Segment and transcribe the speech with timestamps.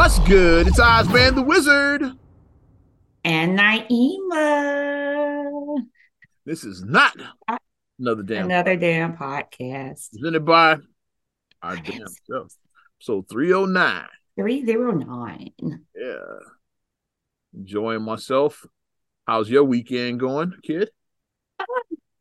[0.00, 0.66] What's good?
[0.66, 2.02] It's Ozman the Wizard.
[3.22, 3.84] And Naima.
[6.46, 7.14] This is not
[7.46, 7.58] uh,
[7.98, 10.12] another damn another damn podcast.
[10.12, 10.78] Presented by
[11.62, 12.48] our damn show.
[12.98, 14.06] So 309.
[14.36, 15.52] 309.
[15.94, 16.14] Yeah.
[17.54, 18.64] Enjoying myself.
[19.26, 20.88] How's your weekend going, kid?
[21.58, 21.64] Uh,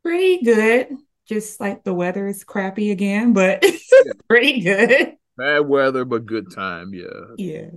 [0.04, 0.98] pretty good.
[1.30, 3.64] Just like the weather is crappy again, but
[4.28, 5.16] pretty good.
[5.40, 6.94] Bad weather, but good time.
[6.94, 7.06] Yeah.
[7.38, 7.70] Yeah.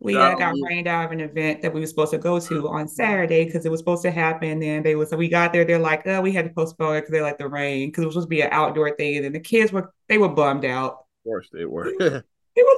[0.00, 2.68] We got got rained out of an event that we were supposed to go to
[2.68, 4.62] on Saturday because it was supposed to happen.
[4.62, 5.64] And they was so we got there.
[5.64, 8.06] They're like, oh, we had to postpone it because they like the rain because it
[8.06, 9.16] was supposed to be an outdoor thing.
[9.16, 10.92] And then the kids were they were bummed out.
[10.92, 11.90] Of course they were.
[11.98, 12.76] they were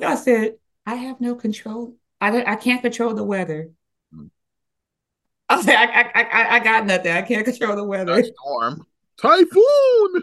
[0.00, 0.54] like, I said,
[0.86, 1.94] I have no control.
[2.22, 3.70] I I can't control the weather.
[4.12, 4.26] Hmm.
[5.48, 7.12] I said, I, I I I got nothing.
[7.12, 8.24] I can't control the weather.
[8.24, 8.86] Storm,
[9.20, 10.22] typhoon.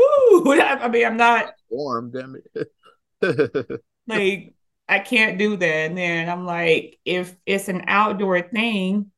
[0.00, 3.80] Ooh, I mean, I'm not warm, damn it.
[4.06, 4.54] like,
[4.88, 5.66] I can't do that.
[5.66, 9.10] And then I'm like, if it's an outdoor thing,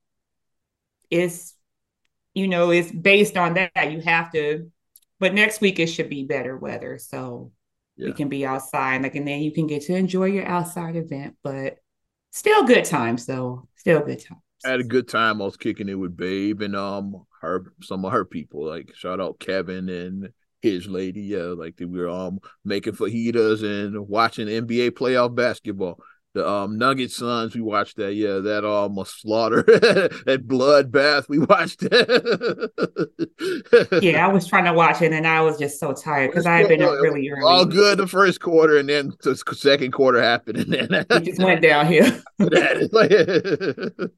[1.10, 1.54] it's
[2.34, 3.90] you know, it's based on that.
[3.90, 4.70] You have to,
[5.18, 6.98] but next week it should be better weather.
[6.98, 7.50] So
[7.96, 8.06] yeah.
[8.06, 9.02] we can be outside.
[9.02, 11.78] Like, and then you can get to enjoy your outside event, but
[12.30, 13.68] still good times though.
[13.74, 14.40] Still good times.
[14.64, 15.42] I had a good time.
[15.42, 18.64] I was kicking it with Babe and um her some of her people.
[18.64, 24.08] Like shout out Kevin and his lady, yeah, like we were um making fajitas and
[24.08, 26.00] watching NBA playoff basketball
[26.38, 27.54] the um Nugget Suns.
[27.54, 28.14] We watched that.
[28.14, 31.28] Yeah, that almost slaughter, that bloodbath.
[31.28, 32.70] We watched that.
[34.02, 36.58] yeah, I was trying to watch it, and I was just so tired because I
[36.58, 37.42] had been up really early.
[37.44, 41.42] All good the first quarter, and then the second quarter happened, and then it just
[41.42, 42.10] went downhill.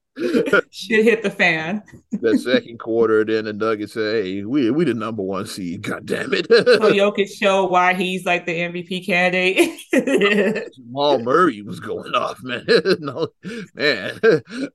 [0.70, 1.82] Shit hit the fan.
[2.10, 5.82] the second quarter, then the Nuggets say, "Hey, we we the number one seed.
[5.82, 9.78] God damn it!" so Jokic showed why he's like the MVP candidate.
[10.74, 12.64] Jamal Murray was going off, man.
[13.00, 13.28] no,
[13.74, 14.20] man,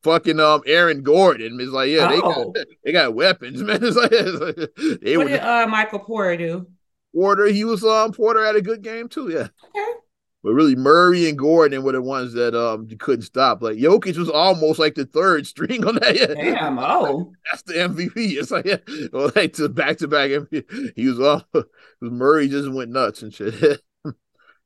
[0.03, 2.09] fucking um, Aaron Gordon is like, yeah, oh.
[2.09, 3.83] they got they got weapons, man.
[3.83, 6.67] It's like, it's like they what were, did uh, Michael Porter do?
[7.13, 9.47] Porter, he was um Porter had a good game too, yeah.
[9.69, 9.99] Okay.
[10.45, 13.63] But really, Murray and Gordon were the ones that um couldn't stop.
[13.63, 16.35] Like Jokic was almost like the third string on that.
[16.35, 18.11] Damn, oh, that's the MVP.
[18.15, 18.77] It's like yeah,
[19.11, 20.91] well, like to back to back MVP.
[20.95, 21.43] He was all
[21.99, 23.81] Murray just went nuts and shit.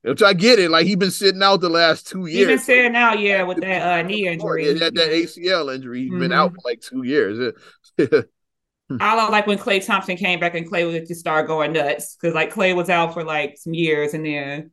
[0.01, 0.71] Which I get it.
[0.71, 2.39] Like he been sitting out the last two years.
[2.39, 4.67] He been sitting out, yeah, with that uh, knee injury.
[4.67, 6.03] Yeah, that, that ACL injury.
[6.03, 6.19] He's mm-hmm.
[6.19, 6.55] been out mm-hmm.
[6.55, 7.53] for like two years.
[8.99, 12.33] I like when Klay Thompson came back and Klay was just start going nuts because
[12.33, 14.71] like Klay was out for like some years and then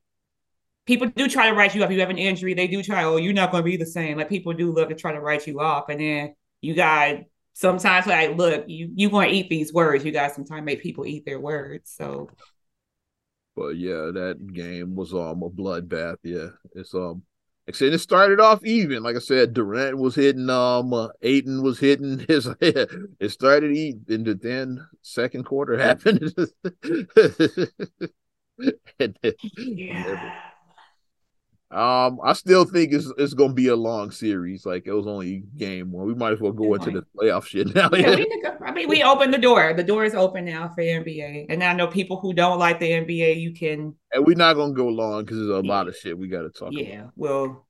[0.87, 1.91] people do try to write you off.
[1.91, 4.17] You have an injury, they do try, oh, you're not going to be the same.
[4.17, 5.91] Like people do love to try to write you off.
[5.91, 7.17] And then you got
[7.53, 10.03] sometimes like, look, you you going to eat these words.
[10.03, 11.93] You got sometimes make people eat their words.
[11.95, 12.31] So.
[13.57, 16.19] But yeah, that game was um a bloodbath.
[16.23, 17.23] Yeah, it's um.
[17.73, 19.03] Said, it started off even.
[19.03, 22.47] Like I said, Durant was hitting, um, uh, Ayton was hitting his.
[22.61, 26.33] it started eat, and then second quarter happened.
[29.01, 29.19] and,
[29.57, 30.33] yeah.
[31.69, 34.65] Um, I still think it's it's gonna be a long series.
[34.65, 36.07] Like it was only game one.
[36.07, 37.91] We might as well go into the playoff shit now.
[37.93, 39.75] Yeah, we I mean, we opened the door.
[39.75, 42.91] The door is open now for NBA, and I know people who don't like the
[42.91, 43.41] NBA.
[43.41, 45.73] You can, and we're not gonna go long because there's a yeah.
[45.73, 46.71] lot of shit we got to talk.
[46.73, 47.13] Yeah, about.
[47.17, 47.67] we'll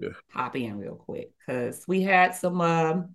[0.00, 0.08] yeah.
[0.30, 2.60] hop in real quick because we had some.
[2.60, 3.14] Um,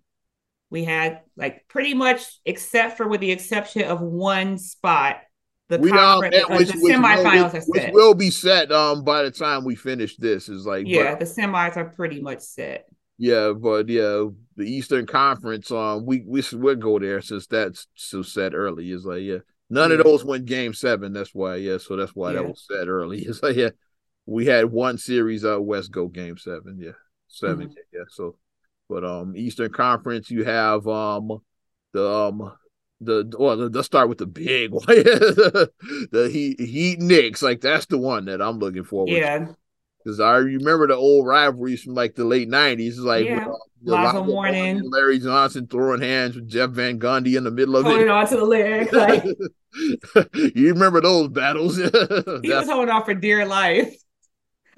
[0.69, 5.17] we had like pretty much, except for with the exception of one spot
[5.69, 7.67] the we conference, um, which, the which semifinals will, are set.
[7.67, 10.49] Which will be set um by the time we finish this.
[10.49, 12.85] Is like yeah, but, the semis are pretty much set.
[13.17, 14.25] Yeah, but yeah,
[14.55, 18.91] the Eastern Conference um we we we'll go there since that's so set early.
[18.91, 19.97] Is like yeah, none yeah.
[19.97, 21.13] of those went Game Seven.
[21.13, 22.41] That's why yeah, so that's why yeah.
[22.41, 23.19] that was set early.
[23.27, 23.69] It's like yeah,
[24.25, 26.77] we had one series out west go Game Seven.
[26.79, 26.91] Yeah,
[27.27, 27.73] 7 mm-hmm.
[27.93, 28.35] Yeah, so
[28.89, 31.39] but um Eastern Conference you have um
[31.93, 32.51] the um
[33.05, 34.83] the well, let's start with the big one.
[34.87, 39.11] the Heat Heat Knicks, like that's the one that I'm looking forward.
[39.11, 39.47] Yeah.
[40.03, 43.47] Because I remember the old rivalries from like the late '90s, like yeah.
[43.83, 48.07] Lonzo Mourning, Larry Johnson throwing hands with Jeff Van Gundy in the middle of holding
[48.07, 48.93] it, holding on to the leg.
[48.93, 49.23] Like...
[50.55, 51.77] you remember those battles?
[51.77, 53.95] he was holding on for dear life.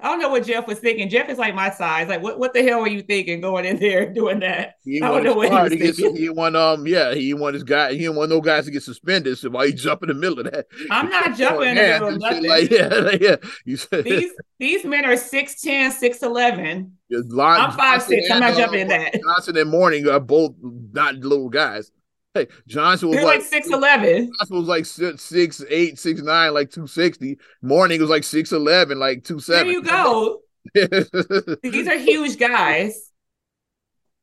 [0.00, 1.08] I don't know what Jeff was thinking.
[1.08, 2.08] Jeff is like my size.
[2.08, 4.74] Like, what, what the hell were you thinking going in there doing that?
[4.84, 6.16] He I don't know what he was thinking.
[6.16, 9.38] He want um yeah he want his guy he want no guys to get suspended.
[9.38, 10.66] So why he jump in the middle of that?
[10.90, 12.46] I'm not jumping in the middle of nothing.
[12.46, 13.36] Like, yeah, like, yeah.
[13.64, 16.90] You said these these men are 6'10", 6'11".
[17.38, 18.30] I'm five six.
[18.30, 19.14] I'm not jumping in that.
[19.22, 21.90] Johnson and Mourning are both not little guys.
[22.36, 24.30] Hey, Johnson was like six eleven.
[24.38, 27.38] Johnson was like six eight, six nine, like two sixty.
[27.62, 29.66] Mourning was like six eleven, like two seven.
[29.66, 30.40] There you go.
[31.62, 33.10] These are huge guys.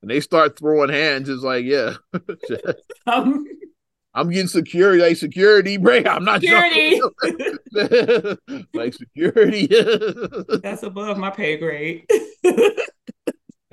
[0.04, 1.28] And they start throwing hands.
[1.28, 1.96] It's like, yeah.
[3.08, 3.48] um,
[4.14, 6.06] I'm getting security, like security break.
[6.06, 7.02] I'm not security.
[8.76, 9.68] like security.
[10.62, 12.06] That's above my pay grade.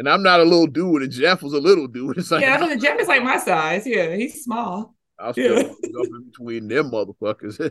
[0.00, 2.16] And I'm not a little dude, and Jeff was a little dude.
[2.18, 3.86] It's like, yeah, Jeff is like my size.
[3.86, 4.94] Yeah, he's small.
[5.18, 5.68] I'll still yeah.
[5.68, 7.58] up in between them motherfuckers.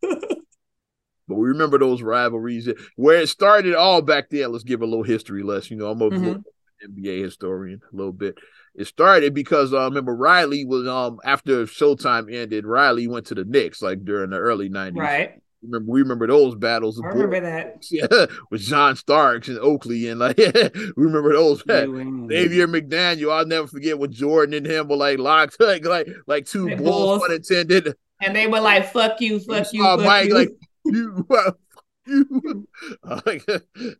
[0.02, 4.50] but we remember those rivalries where it started all back then.
[4.50, 5.76] Let's give a little history lesson.
[5.76, 6.92] You know, I'm a mm-hmm.
[6.92, 8.38] NBA historian a little bit.
[8.74, 13.44] It started because uh, remember Riley was um after Showtime ended, Riley went to the
[13.44, 14.96] Knicks like during the early '90s.
[14.96, 15.41] Right.
[15.62, 17.00] Remember, we remember those battles.
[17.00, 17.86] I remember that.
[17.90, 21.60] Yeah, with John Starks and Oakley, and like we remember those.
[21.60, 26.46] Xavier McDaniel, I'll never forget what Jordan and him were like locked, like like like
[26.46, 27.94] two bulls, bulls, unintended.
[28.20, 30.50] And they were like, "Fuck you, fuck you, fuck Mike, you." like
[30.84, 31.26] you,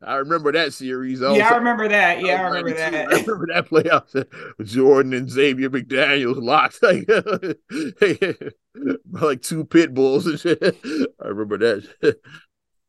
[0.03, 1.23] I remember that series.
[1.23, 1.39] Also.
[1.39, 2.21] Yeah, I remember that.
[2.21, 2.95] Yeah, I remember that.
[2.95, 4.65] I remember that playoff.
[4.65, 7.09] Jordan and Xavier McDaniels locked like,
[9.11, 10.61] like two pit bulls and shit.
[11.23, 12.17] I remember that.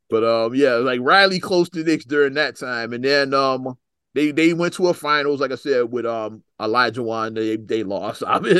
[0.09, 3.77] But um, yeah, like Riley close to Knicks during that time, and then um,
[4.13, 7.35] they they went to a finals, like I said, with um Olajuwon.
[7.35, 8.23] They they lost.
[8.25, 8.59] I mean,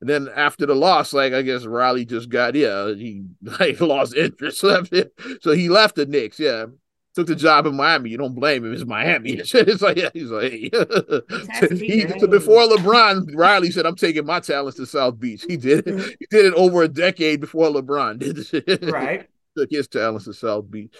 [0.00, 4.14] and then after the loss, like I guess Riley just got yeah, he like lost
[4.16, 5.12] interest, left it.
[5.42, 6.66] So he left the Knicks, yeah.
[7.12, 8.10] Took the job in Miami.
[8.10, 8.72] You don't blame him.
[8.72, 9.30] It's Miami.
[9.32, 14.76] it's like yeah, he's like he, so before LeBron, Riley said, "I'm taking my talents
[14.76, 16.16] to South Beach." He did it.
[16.20, 18.84] He did it over a decade before LeBron did.
[18.84, 19.28] Right.
[19.56, 20.94] Took his talents to South Beach.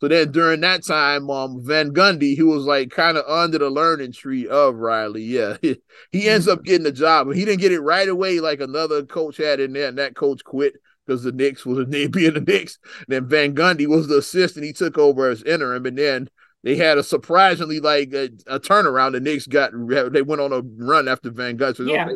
[0.00, 3.70] So then during that time, um, Van Gundy, he was like kind of under the
[3.70, 5.22] learning tree of Riley.
[5.22, 5.56] Yeah,
[6.12, 9.04] he, ends up getting the job, but he didn't get it right away like another
[9.04, 10.74] coach had in there, and that coach quit
[11.06, 12.78] because the Knicks was being the Knicks.
[12.98, 16.28] And then Van Gundy was the assistant; he took over as interim, and then
[16.62, 19.12] they had a surprisingly like a, a turnaround.
[19.12, 19.72] The Knicks got
[20.12, 21.76] they went on a run after Van Gundy.
[21.76, 22.08] So yeah.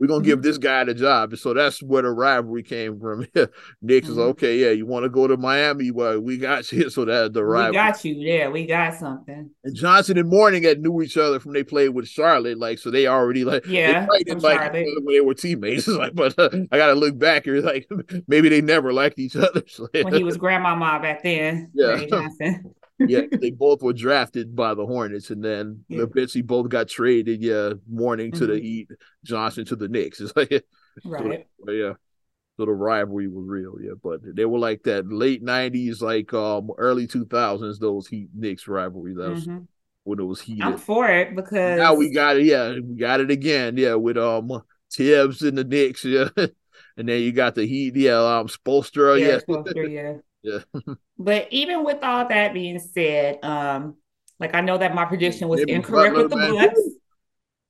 [0.00, 0.46] We're gonna give mm-hmm.
[0.46, 1.36] this guy the job.
[1.36, 3.20] So that's where the rivalry came from.
[3.80, 4.12] Nick mm-hmm.
[4.12, 4.70] is okay, yeah.
[4.70, 5.92] You want to go to Miami?
[5.92, 6.90] Well, we got you.
[6.90, 7.70] So that the rivalry.
[7.70, 8.14] We got you.
[8.14, 9.50] Yeah, we got something.
[9.62, 12.58] And Johnson and Mourning had knew each other from they played with Charlotte.
[12.58, 15.86] Like so, they already like yeah, they like when they were teammates.
[15.88, 17.60] like, but uh, I gotta look back here.
[17.60, 17.88] Like
[18.26, 19.62] maybe they never liked each other.
[20.02, 21.70] when he was grandmama back then.
[21.72, 22.04] Yeah.
[22.98, 26.02] Yeah, they both were drafted by the Hornets, and then yeah.
[26.02, 27.42] eventually both got traded.
[27.42, 28.38] Yeah, Mourning mm-hmm.
[28.38, 28.64] to the mm-hmm.
[28.64, 28.88] Heat,
[29.24, 30.20] Johnson to the Knicks.
[30.30, 30.64] It's like
[31.04, 31.92] right, so, yeah.
[32.56, 33.94] So the rivalry was real, yeah.
[34.00, 37.80] But they were like that late '90s, like um early 2000s.
[37.80, 39.16] Those Heat Knicks rivalries.
[39.16, 39.64] That was mm-hmm.
[40.04, 40.62] when it was heated.
[40.62, 42.44] I'm for it because now we got it.
[42.44, 43.76] Yeah, we got it again.
[43.76, 44.62] Yeah, with um
[44.92, 46.04] Thibs and the Knicks.
[46.04, 46.28] Yeah.
[46.96, 49.38] And then you got the Heat, yeah, um, Spoelstra, yeah, yeah.
[49.38, 50.12] Spoelstra, yeah.
[50.44, 50.58] Yeah.
[51.18, 53.96] but even with all that being said, um,
[54.38, 56.80] like I know that my prediction was incorrect with the Bucks.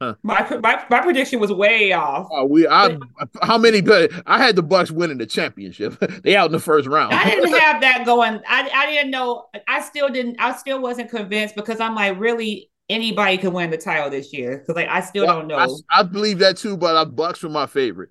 [0.03, 0.15] Huh.
[0.25, 2.27] My, my my prediction was way off.
[2.37, 2.99] Uh, we I
[3.43, 3.81] how many?
[4.27, 5.97] I had the Bucks winning the championship.
[6.25, 7.15] they out in the first round.
[7.15, 8.41] I didn't have that going.
[8.47, 9.47] I I didn't know.
[9.69, 10.37] I still didn't.
[10.41, 14.59] I still wasn't convinced because I'm like, really, anybody can win the title this year
[14.59, 15.59] because like I still well, don't know.
[15.91, 18.11] I, I, believe that too, but the Bucks were my favorite.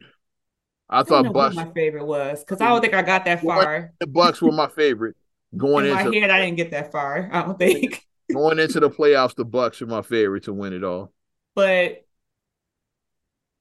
[0.94, 2.81] I, I thought Bucks my favorite was because I don't mm.
[2.81, 3.94] think I got that far.
[4.00, 5.16] The Bucks were my favorite
[5.57, 6.30] going in my head.
[6.30, 7.30] I didn't get that far.
[7.31, 10.84] I don't think going into the playoffs, the Bucks are my favorite to win it
[10.84, 11.12] all.
[11.56, 12.06] But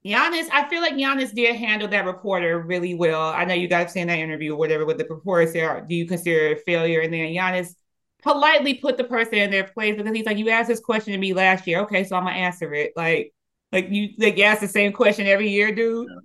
[0.04, 3.28] Giannis, I feel like Giannis did handle that reporter really well.
[3.28, 6.06] I know you guys seen that interview or whatever with the reporter said, "Do you
[6.06, 7.74] consider it a failure?" And then Giannis
[8.22, 11.18] politely put the person in their place because he's like, "You asked this question to
[11.18, 13.32] me last year, okay, so I'm gonna answer it." Like,
[13.70, 16.08] like you like you ask the same question every year, dude.
[16.10, 16.18] Yeah.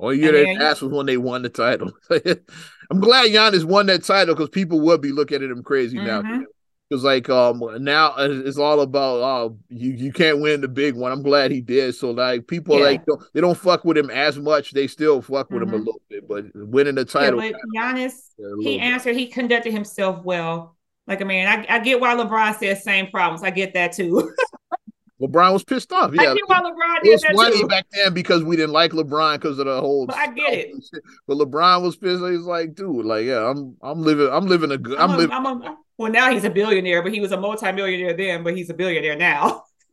[0.00, 1.90] Only year they asked was when they won the title.
[2.10, 6.06] I'm glad Giannis won that title because people would be looking at him crazy mm-hmm.
[6.06, 6.44] now.
[6.88, 11.12] Because like um now it's all about uh you you can't win the big one.
[11.12, 11.94] I'm glad he did.
[11.94, 12.84] So like people yeah.
[12.84, 14.70] like don't, they don't fuck with him as much.
[14.70, 15.68] They still fuck with mm-hmm.
[15.68, 15.86] him a mm-hmm.
[15.86, 17.42] little bit, but winning the title.
[17.42, 18.12] Yeah, but Giannis,
[18.60, 19.16] he answered.
[19.16, 20.76] He conducted himself well.
[21.06, 23.42] Like I mean, I, I get why LeBron says same problems.
[23.42, 24.32] I get that too.
[25.20, 26.12] LeBron was pissed off.
[26.14, 27.66] Yeah, I get why LeBron did that funny too.
[27.66, 30.06] back then because we didn't like LeBron because of the whole.
[30.06, 30.76] But I get it.
[31.26, 32.22] But LeBron was pissed.
[32.24, 34.98] He's like, dude, like, yeah, I'm, I'm living, I'm living a good.
[34.98, 35.36] I'm, I'm, a, living.
[35.36, 38.70] I'm a, well, now he's a billionaire, but he was a multimillionaire then, but he's
[38.70, 39.64] a billionaire now.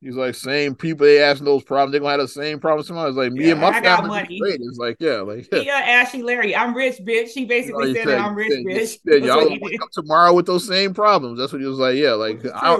[0.00, 1.92] He's like same people they asking those problems.
[1.92, 3.08] They're gonna have the same problems tomorrow.
[3.08, 4.26] It's like me yeah, and my I family.
[4.30, 5.60] It's like yeah, like yeah.
[5.60, 7.34] yeah, uh, Ashy Larry, I'm rich, bitch.
[7.34, 8.98] She basically you know, said, said I'm rich, said, bitch.
[9.06, 11.38] Said, y'all wake up tomorrow with those same problems.
[11.38, 11.96] That's what he was like.
[11.96, 12.74] Yeah, like I,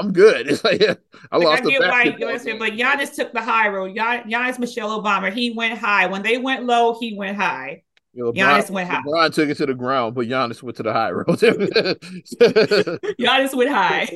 [0.00, 0.48] am good.
[0.50, 0.94] It's like yeah,
[1.30, 3.94] I like, lost I get the why you said, but Giannis took the high road.
[3.94, 6.06] Gian, Giannis Michelle Obama, he went high.
[6.06, 7.84] When they went low, he went high.
[8.18, 9.02] LeBron, Giannis went high.
[9.06, 11.26] LeBron took it to the ground, but Giannis went to the high road.
[13.20, 14.08] Giannis went high.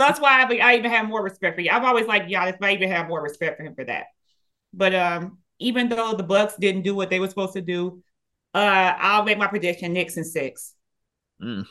[0.00, 1.70] So that's why I, I even have more respect for you.
[1.70, 4.06] I've always liked Giannis, but I even have more respect for him for that.
[4.72, 8.02] But um, even though the Bucks didn't do what they were supposed to do,
[8.54, 10.74] uh, I'll make my prediction: Knicks and six.
[11.42, 11.66] Mm.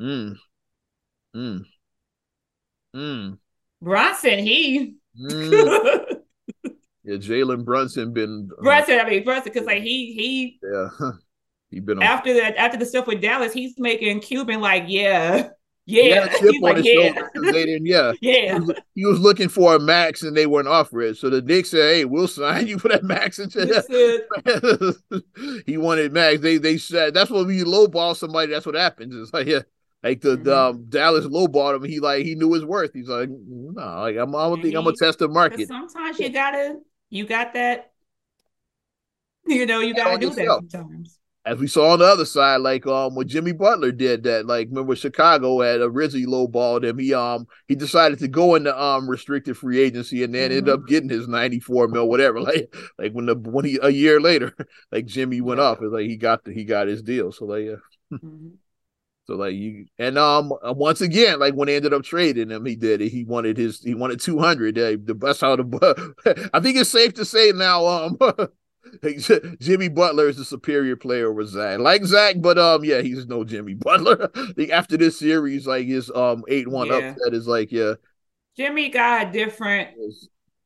[0.00, 0.36] Mm.
[1.36, 1.64] Mm.
[2.96, 3.38] Mm.
[3.80, 4.96] Bronson, he.
[5.16, 6.16] Mm.
[7.04, 8.98] yeah, Jalen Brunson been uh, Brunson.
[8.98, 10.88] I mean Brunson, because like he he yeah
[11.70, 15.50] he been on, after that after the stuff with Dallas, he's making Cuban like yeah.
[15.90, 17.12] Yeah, he like, yeah.
[17.34, 18.54] They didn't, yeah, yeah.
[18.54, 21.16] He was, he was, looking for a max and they weren't offering it.
[21.16, 23.50] So the Knicks said, "Hey, we'll sign you for that max." And
[25.66, 26.40] he wanted max.
[26.40, 28.52] They they said that's what we lowball somebody.
[28.52, 29.14] That's what happens.
[29.16, 29.60] It's like yeah,
[30.02, 30.44] like the, mm-hmm.
[30.44, 31.84] the um, Dallas lowballed him.
[31.84, 32.92] He like he knew his worth.
[32.94, 35.68] He's like, no, like I'm, I don't think I'm gonna test the market.
[35.68, 36.78] Sometimes you gotta,
[37.08, 37.92] you got that.
[39.46, 40.62] You know, you gotta do yourself.
[40.62, 41.19] that sometimes.
[41.46, 44.68] As we saw on the other side, like um, when Jimmy Butler did that, like
[44.68, 46.98] remember Chicago had a originally lowballed him.
[46.98, 50.58] He um he decided to go into um restricted free agency and then mm-hmm.
[50.58, 52.40] ended up getting his 94 mil, whatever.
[52.50, 54.54] Like like when the when he a year later,
[54.92, 55.66] like Jimmy went yeah.
[55.66, 57.32] off, it's like he got the he got his deal.
[57.32, 57.76] So like yeah.
[58.12, 58.48] Mm-hmm.
[59.30, 62.66] So like you and um uh, once again like when they ended up trading him
[62.66, 65.72] he did it he wanted his he wanted 200 uh, the best out of
[66.52, 68.18] I think it's safe to say now um
[69.60, 71.78] Jimmy Butler is a superior player over Zach.
[71.78, 74.30] Like Zach but um yeah he's no Jimmy Butler.
[74.72, 76.94] After this series like his um 8-1 yeah.
[76.94, 77.34] upset.
[77.34, 77.94] Is like yeah.
[78.56, 79.90] Jimmy got a different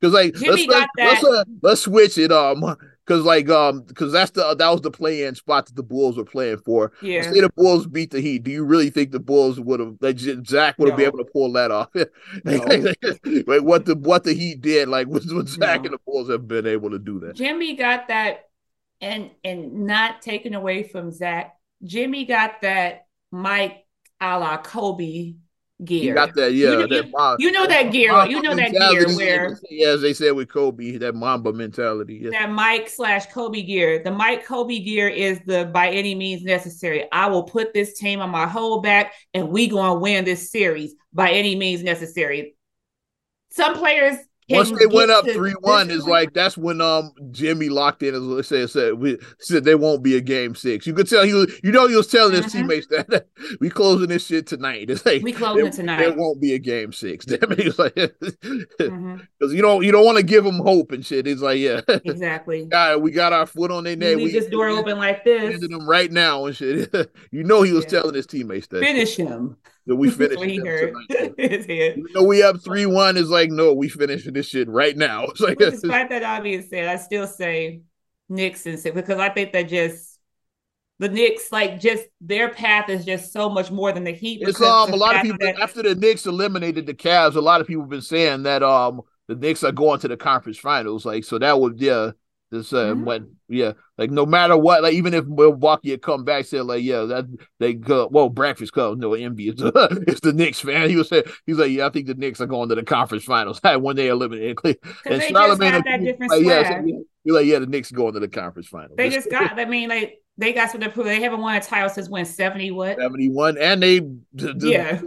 [0.00, 4.12] because like Jimmy let's, let's, let's, uh, let's switch it um because like um because
[4.12, 6.92] that's the that was the play in spot that the Bulls were playing for.
[7.02, 7.22] Yeah.
[7.22, 8.44] Say the Bulls beat the Heat.
[8.44, 11.04] Do you really think the Bulls would have like Zach would have no.
[11.04, 11.90] been able to pull that off?
[13.46, 15.86] Like what the what the Heat did, like was what Zach no.
[15.86, 17.36] and the Bulls have been able to do that.
[17.36, 18.48] Jimmy got that,
[19.00, 21.56] and and not taken away from Zach.
[21.82, 23.84] Jimmy got that Mike
[24.20, 25.34] a la Kobe
[25.82, 26.04] gear.
[26.04, 26.78] You got that, yeah.
[26.78, 28.26] You, that Mamba, you know that gear.
[28.26, 32.20] You know that gear where, yeah, as they said with Kobe, that Mamba mentality.
[32.22, 32.30] Yeah.
[32.30, 34.02] That Mike slash Kobe gear.
[34.02, 37.08] The Mike Kobe gear is the by any means necessary.
[37.10, 40.94] I will put this team on my whole back, and we gonna win this series
[41.12, 42.56] by any means necessary.
[43.50, 44.18] Some players
[44.50, 48.14] once they went up three one, is like that's when um Jimmy locked in.
[48.14, 50.86] As said, said we said there won't be a game six.
[50.86, 52.58] You could tell he was, you know, he was telling his mm-hmm.
[52.58, 53.26] teammates that
[53.60, 54.90] we closing this shit tonight.
[54.94, 55.98] It's like we closing it tonight.
[55.98, 57.26] There won't be a game six.
[57.54, 58.22] It's like because
[58.80, 59.18] mm-hmm.
[59.50, 61.26] you don't you don't want to give them hope and shit.
[61.26, 62.66] It's like yeah, exactly.
[62.66, 64.16] God, we got our foot on their neck.
[64.16, 65.60] We this door open like this.
[65.60, 66.94] Them right now and shit.
[67.30, 68.00] you know he was yeah.
[68.00, 69.56] telling his teammates that finish him.
[69.86, 74.48] That we finished You know we up three one is like no, we finishing this
[74.48, 75.24] shit right now.
[75.28, 77.82] It's like despite that obvious said, I still say
[78.28, 80.18] Knicks and because I think that just
[80.98, 84.42] the Knicks like just their path is just so much more than the Heat.
[84.42, 87.60] It's um a lot of people that, after the Knicks eliminated the Cavs, a lot
[87.60, 91.04] of people have been saying that um the Knicks are going to the conference finals.
[91.04, 92.12] Like so that would yeah
[92.54, 93.04] this uh, mm-hmm.
[93.04, 96.82] when yeah, like no matter what, like even if Milwaukee had come back, said like
[96.82, 97.26] yeah, that
[97.58, 99.48] they go well, breakfast club no envy.
[99.48, 100.88] It's, it's the Knicks fan.
[100.88, 103.24] He was saying he's like yeah, I think the Knicks are going to the conference
[103.24, 103.60] finals.
[103.64, 104.58] I when they eliminated
[105.04, 105.82] and Charlemagne,
[106.28, 106.80] like, yeah,
[107.24, 108.94] you're like yeah, the Knicks going to the conference finals.
[108.96, 109.58] They just got.
[109.58, 111.06] I mean, like they got something to prove.
[111.06, 113.98] They haven't won a title since when seventy what seventy one, and they
[114.32, 115.00] the, yeah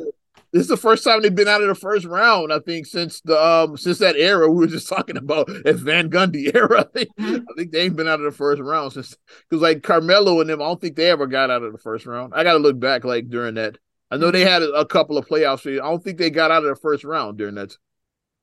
[0.54, 3.22] this is the first time they've been out of the first round, I think, since
[3.22, 6.82] the um since that era we were just talking about at Van Gundy era.
[6.96, 7.36] I think, mm-hmm.
[7.36, 9.16] I think they ain't been out of the first round since
[9.50, 12.06] because like Carmelo and them, I don't think they ever got out of the first
[12.06, 12.34] round.
[12.36, 13.78] I gotta look back like during that.
[14.10, 14.50] I know they mm-hmm.
[14.50, 15.70] had a, a couple of playoffs.
[15.70, 17.76] I don't think they got out of the first round during that.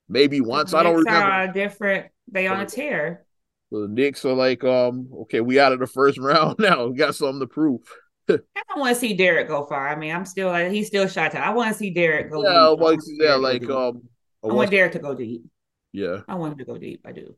[0.08, 0.73] Maybe once.
[0.73, 1.26] The I don't remember.
[1.26, 2.06] Are different.
[2.30, 3.25] They on a tear.
[3.70, 6.87] So the Knicks are like, um, okay, we out of the first round now.
[6.87, 7.80] We got something to prove.
[8.28, 9.88] I don't want to see Derek go far.
[9.88, 11.35] I mean, I'm still like he's still shot.
[11.35, 12.43] I want to see Derek go.
[12.43, 12.81] Yeah, deep.
[12.81, 14.02] Like, yeah, like um,
[14.43, 15.45] I want Derek to go deep.
[15.93, 17.02] Yeah, I want him to go deep.
[17.04, 17.37] I do.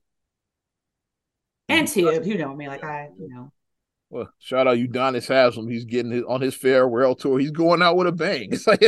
[1.68, 3.52] And Tib, you know, I mean, like I, you know.
[4.08, 5.68] Well, shout out Udonis Haslem.
[5.68, 7.40] He's getting his, on his farewell tour.
[7.40, 8.50] He's going out with a bang.
[8.52, 8.80] It's like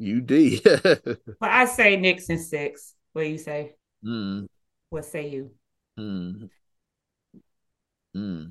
[0.00, 1.28] UD.
[1.38, 2.94] but I say Knicks and six.
[3.12, 3.74] What do you say?
[4.04, 4.46] Mm.
[4.90, 5.52] What say you?
[5.96, 6.46] Hmm.
[8.14, 8.44] Hmm.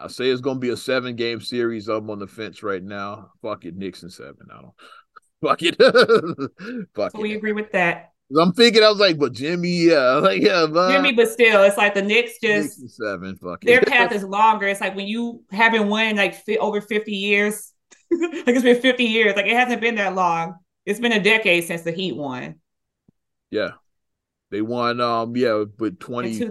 [0.00, 1.88] I say it's gonna be a seven game series.
[1.88, 3.32] I'm on the fence right now.
[3.42, 4.48] Fuck it, Knicks and seven.
[4.50, 4.72] I don't
[5.42, 5.76] fuck it.
[6.94, 7.22] fuck so it.
[7.22, 8.12] We agree with that.
[8.38, 11.76] I'm thinking, I was like, but Jimmy, yeah, like yeah, but, Jimmy, but still, it's
[11.76, 13.36] like the Knicks just seven.
[13.36, 14.68] Fuck their path is longer.
[14.68, 17.72] It's like when you haven't won like fi- over 50 years,
[18.10, 19.36] like it's been 50 years.
[19.36, 20.54] Like it hasn't been that long.
[20.86, 22.56] It's been a decade since the Heat won.
[23.50, 23.72] Yeah.
[24.50, 26.50] They won, um, yeah, but 20,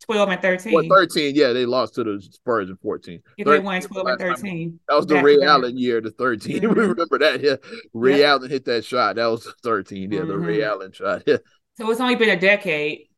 [0.00, 0.72] 2012 and 13.
[0.72, 3.22] Well, 13, yeah, they lost to the Spurs in 14.
[3.38, 4.80] Yeah, they won 12 and 13.
[4.88, 6.56] That was the Ray Allen year, the 13.
[6.66, 6.74] Mm-hmm.
[6.74, 7.56] we remember that, yeah.
[7.92, 8.28] Ray yeah.
[8.28, 9.16] Allen hit that shot.
[9.16, 10.28] That was 13, yeah, mm-hmm.
[10.28, 10.70] the Ray mm-hmm.
[10.70, 11.22] Allen shot.
[11.26, 11.36] Yeah.
[11.76, 13.08] So it's only been a decade.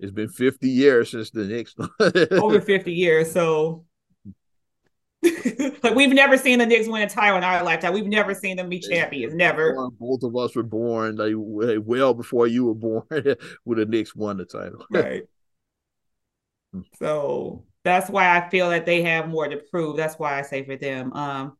[0.00, 1.74] It's been 50 years since the Knicks.
[2.32, 3.30] Over 50 years.
[3.30, 3.84] So
[5.82, 7.92] like we've never seen the Knicks win a title in our lifetime.
[7.92, 9.34] We've never seen them be champions.
[9.34, 9.88] Never.
[10.00, 13.04] Both of us were born like well before you were born
[13.64, 14.84] when the Knicks won the title.
[14.90, 15.22] right.
[16.98, 19.96] So that's why I feel that they have more to prove.
[19.96, 21.12] That's why I say for them.
[21.12, 21.56] Um,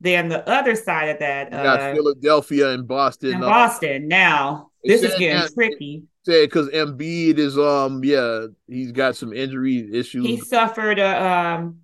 [0.00, 3.34] then the other side of that, uh, got Philadelphia and Boston.
[3.34, 4.06] And uh, Boston.
[4.06, 6.04] Now this is getting that, tricky.
[6.24, 10.24] Said because Embiid is um yeah he's got some injury issues.
[10.24, 11.78] He suffered a um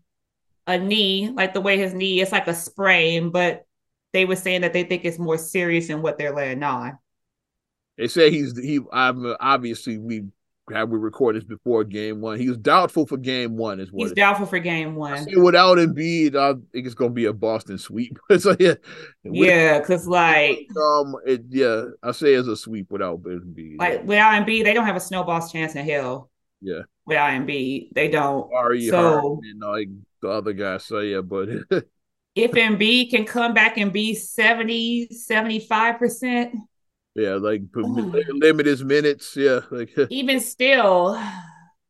[0.69, 3.65] a knee, like the way his knee, it's like a sprain, but
[4.13, 6.99] they were saying that they think it's more serious than what they're letting on.
[7.97, 8.79] They say he's he.
[8.93, 10.25] I'm obviously we
[10.71, 12.39] have we recorded this before game one.
[12.39, 15.27] He was doubtful for game one, is what he's doubtful for game one.
[15.43, 18.19] Without Embiid, I think it's gonna be a Boston sweep.
[18.39, 18.75] so yeah,
[19.25, 23.79] yeah, because like um, it, yeah, I say it's a sweep without Embiid.
[23.79, 26.31] Like without Embiid, they don't have a snowball's chance in hell.
[26.61, 28.53] Yeah, without Embiid, they don't.
[28.53, 29.89] Are you so and like
[30.21, 31.49] the other guy say yeah, but
[32.35, 36.57] if Embiid can come back and be 70, 75 percent.
[37.15, 39.37] Yeah, like oh limit his minutes.
[39.37, 41.21] Yeah, like even still.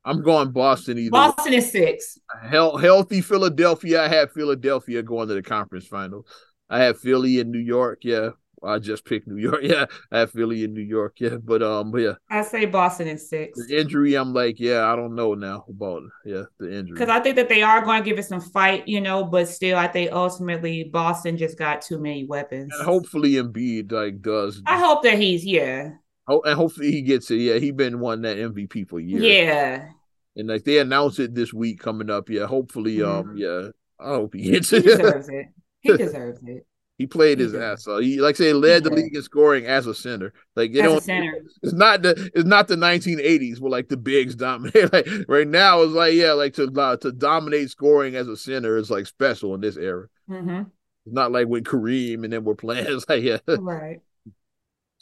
[0.05, 1.11] I'm going Boston either.
[1.11, 2.19] Boston is six.
[2.51, 4.03] healthy Philadelphia.
[4.03, 6.27] I have Philadelphia going to the conference final.
[6.71, 7.99] I have Philly and New York.
[8.03, 8.31] Yeah,
[8.63, 9.61] I just picked New York.
[9.69, 11.21] Yeah, I have Philly in New York.
[11.21, 13.67] Yeah, but um, yeah, I say Boston in six.
[13.67, 17.21] The injury, I'm like, yeah, I don't know now about yeah the injury because I
[17.21, 19.89] think that they are going to give it some fight, you know, but still, I
[19.89, 22.73] think ultimately Boston just got too many weapons.
[22.75, 24.63] And hopefully, Embiid like does.
[24.67, 25.91] I hope that he's yeah.
[26.29, 27.37] Oh, and hopefully he gets it.
[27.37, 29.23] Yeah, he been won that MVP for years.
[29.23, 29.89] Yeah.
[30.37, 32.29] And like they announced it this week coming up.
[32.29, 33.31] Yeah, hopefully, um, mm-hmm.
[33.31, 34.85] um, yeah, I hope he gets it.
[34.85, 35.47] He deserves it.
[35.81, 36.67] He deserves it.
[36.99, 38.03] He played his ass off.
[38.03, 40.33] He like say led the league in scoring as a center.
[40.57, 44.93] Like you know, it's not the it's not the 1980s where like the bigs dominate.
[44.93, 48.77] like right now, it's like yeah, like to uh, to dominate scoring as a center
[48.77, 50.09] is like special in this era.
[50.29, 50.63] Mm-hmm.
[51.07, 52.87] It's not like when Kareem and then we're playing.
[52.89, 54.01] It's like yeah, right.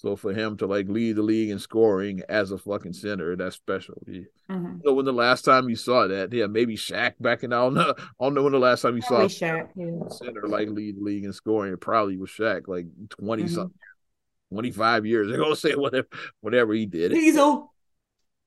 [0.06, 3.56] So for him to like lead the league in scoring as a fucking center, that's
[3.56, 4.00] special.
[4.06, 4.20] Yeah.
[4.48, 4.76] Mm-hmm.
[4.84, 7.74] So when the last time you saw that, yeah, maybe Shaq back in I don't
[7.74, 10.08] know, I don't know when the last time you probably saw Shaq, yeah.
[10.10, 11.72] center like lead the league in scoring.
[11.72, 12.86] It probably was Shaq, like
[13.18, 13.52] 20 mm-hmm.
[13.52, 13.78] something,
[14.52, 16.06] 25 years They're gonna Say whatever,
[16.40, 17.10] whatever he did.
[17.10, 17.74] Diesel.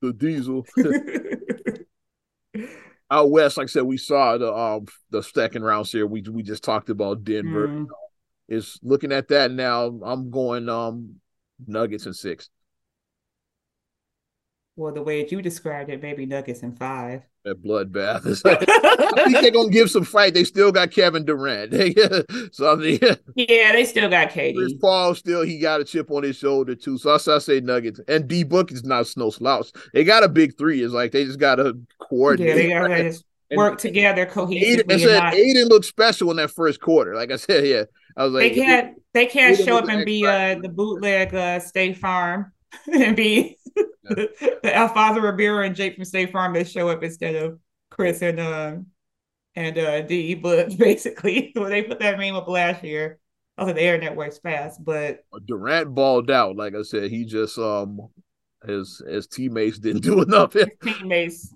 [0.02, 0.65] The diesel.
[3.12, 6.08] Out west, like I said, we saw the um the second round here.
[6.08, 7.67] We we just talked about Denver.
[7.67, 7.88] Mm.
[8.48, 10.00] Is looking at that now.
[10.02, 11.19] I'm going um
[11.67, 12.50] Nuggets in six.
[14.80, 17.24] Well, the way you described it, maybe Nuggets in five.
[17.43, 18.24] That bloodbath.
[18.45, 20.34] Like, I think they're gonna give some fight.
[20.34, 21.74] They still got Kevin Durant.
[22.54, 23.00] so I mean,
[23.36, 24.56] yeah, they still got KD.
[24.56, 26.98] Chris Paul still he got a chip on his shoulder too.
[26.98, 29.72] So I, I say Nuggets and D Book is not snow slouch.
[29.93, 30.82] They got a big three.
[30.82, 32.69] It's like they just got to coordinate.
[32.69, 33.19] Yeah, they gotta
[33.58, 34.62] work together cohesively.
[34.62, 35.34] Ayton, said, not...
[35.34, 37.15] Ayton looked special in that first quarter.
[37.15, 37.84] Like I said, yeah,
[38.19, 41.60] I was like, they can't they can't show up and be uh, the bootleg uh,
[41.62, 42.51] State Farm
[42.93, 43.84] and be yeah.
[44.63, 48.38] the Alfonso Ribeiro and Jake from State Farm that show up instead of Chris and
[48.39, 48.75] uh,
[49.55, 50.36] and uh, D.
[50.36, 53.19] But basically, when they put that meme up last year,
[53.58, 54.84] I was like, the internet works fast.
[54.84, 56.58] But Durant balled out.
[56.58, 58.01] Like I said, he just um
[58.67, 60.51] his his teammates didn't do enough.
[60.51, 61.53] His teammates.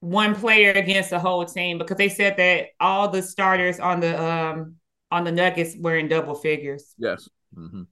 [0.00, 4.20] one player against the whole team because they said that all the starters on the
[4.20, 4.74] um
[5.10, 6.94] on the Nuggets were in double figures.
[6.98, 7.28] Yes.
[7.56, 7.82] Mm-hmm.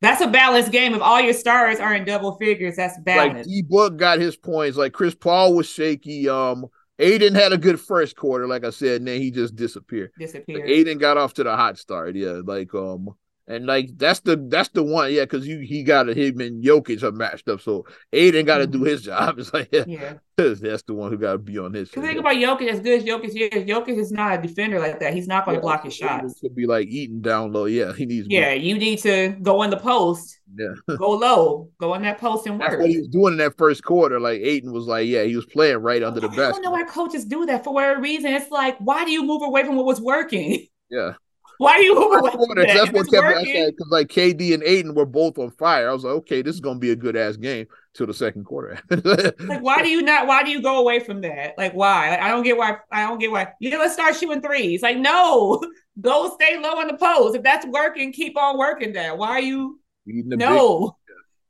[0.00, 0.94] That's a balanced game.
[0.94, 3.36] If all your stars are in double figures, that's balanced.
[3.36, 4.76] Like D Book got his points.
[4.76, 6.28] Like Chris Paul was shaky.
[6.28, 6.66] Um,
[7.00, 10.10] Ayton had a good first quarter, like I said, and then he just disappeared.
[10.18, 10.62] Disappeared.
[10.62, 12.14] Like Ayton got off to the hot start.
[12.14, 13.08] Yeah, like um,
[13.48, 16.62] and like that's the that's the one, yeah, because you he got a him and
[16.62, 18.84] Jokic are matched up, so Ayton got to mm-hmm.
[18.84, 19.38] do his job.
[19.38, 20.14] It's like yeah, yeah.
[20.36, 21.88] that's the one who got to be on his.
[21.88, 25.00] Because think about Jokic, as good as Jokic is, Jokic is not a defender like
[25.00, 25.14] that.
[25.14, 26.40] He's not going to yeah, block his shots.
[26.40, 27.64] Could be like eating down low.
[27.64, 28.26] Yeah, he needs.
[28.28, 30.38] Yeah, you need to go in the post.
[30.54, 32.68] Yeah, go low, go in that post and work.
[32.68, 34.20] That's what he was doing in that first quarter.
[34.20, 36.40] Like Ayton was like, yeah, he was playing right under the best.
[36.40, 38.32] I don't know why coaches do that for whatever reason.
[38.32, 40.66] It's like, why do you move away from what was working?
[40.90, 41.12] Yeah.
[41.58, 42.66] Why are you that?
[42.68, 45.90] That's what kept me said because like KD and Ayton were both on fire.
[45.90, 48.44] I was like, okay, this is gonna be a good ass game till the second
[48.44, 48.78] quarter.
[48.90, 50.28] like, why do you not?
[50.28, 51.58] Why do you go away from that?
[51.58, 52.10] Like, why?
[52.10, 52.76] Like, I don't get why.
[52.92, 53.48] I don't get why.
[53.60, 54.82] Yeah, let's start shooting threes.
[54.82, 55.60] Like, no,
[56.00, 57.36] go stay low on the post.
[57.36, 59.18] If that's working, keep on working that.
[59.18, 59.80] Why are you?
[60.06, 60.96] No.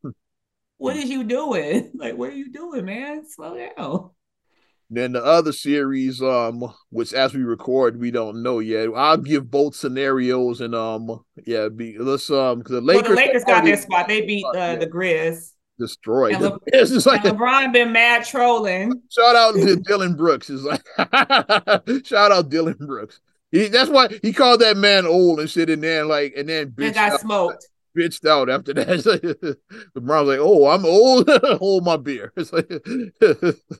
[0.79, 1.93] what is you doing?
[1.95, 3.29] Like, what are you doing, man?
[3.29, 4.11] Slow down.
[4.91, 8.89] Then the other series, um, which as we record, we don't know yet.
[8.97, 13.17] I'll give both scenarios and um, yeah, be let's um, because the Lakers, well, the
[13.17, 14.09] Lakers got their spot.
[14.09, 14.77] They beat uh, yeah.
[14.77, 15.53] the Grizz.
[15.79, 16.35] Destroyed.
[16.35, 19.03] And, Le- it's like LeBron been mad trolling.
[19.11, 20.49] Shout out to Dillon Brooks.
[20.49, 20.83] Is like
[22.05, 23.21] shout out Dillon Brooks.
[23.53, 26.75] He, that's why he called that man old and shit and then like, and then
[26.79, 27.69] and got out, smoked.
[27.97, 28.89] Bitched out after that.
[29.97, 31.29] LeBron's like, "Oh, I'm old.
[31.59, 32.71] Hold my beer." It's like,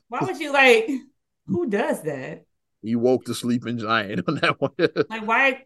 [0.07, 0.89] why would you like?
[1.47, 2.45] Who does that?
[2.81, 4.71] He woke the sleeping giant on that one.
[5.09, 5.63] like, why?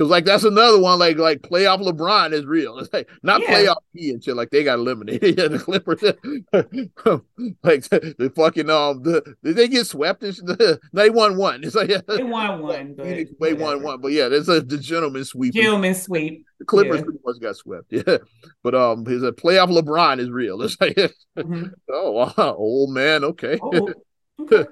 [0.00, 2.78] Cause like that's another one, like like playoff LeBron is real.
[2.78, 3.48] It's like not yeah.
[3.48, 4.34] playoff P and shit.
[4.34, 5.36] Like they got eliminated.
[5.38, 6.00] yeah, the Clippers,
[7.62, 10.22] like the, fucking um, the, did they get swept?
[10.22, 10.34] And
[10.94, 11.62] they won one.
[11.62, 12.94] It's like yeah, they won one.
[12.94, 15.52] But they won one, but yeah, there's a the gentleman sweep.
[15.52, 16.46] Gentleman sweep.
[16.60, 17.04] The Clippers yeah.
[17.04, 17.92] pretty much got swept.
[17.92, 18.16] Yeah,
[18.62, 20.62] but um, his a playoff LeBron is real.
[20.62, 21.66] It's like mm-hmm.
[21.90, 23.22] oh, wow, old man.
[23.22, 23.58] Okay.
[23.62, 23.92] Oh,
[24.40, 24.64] okay.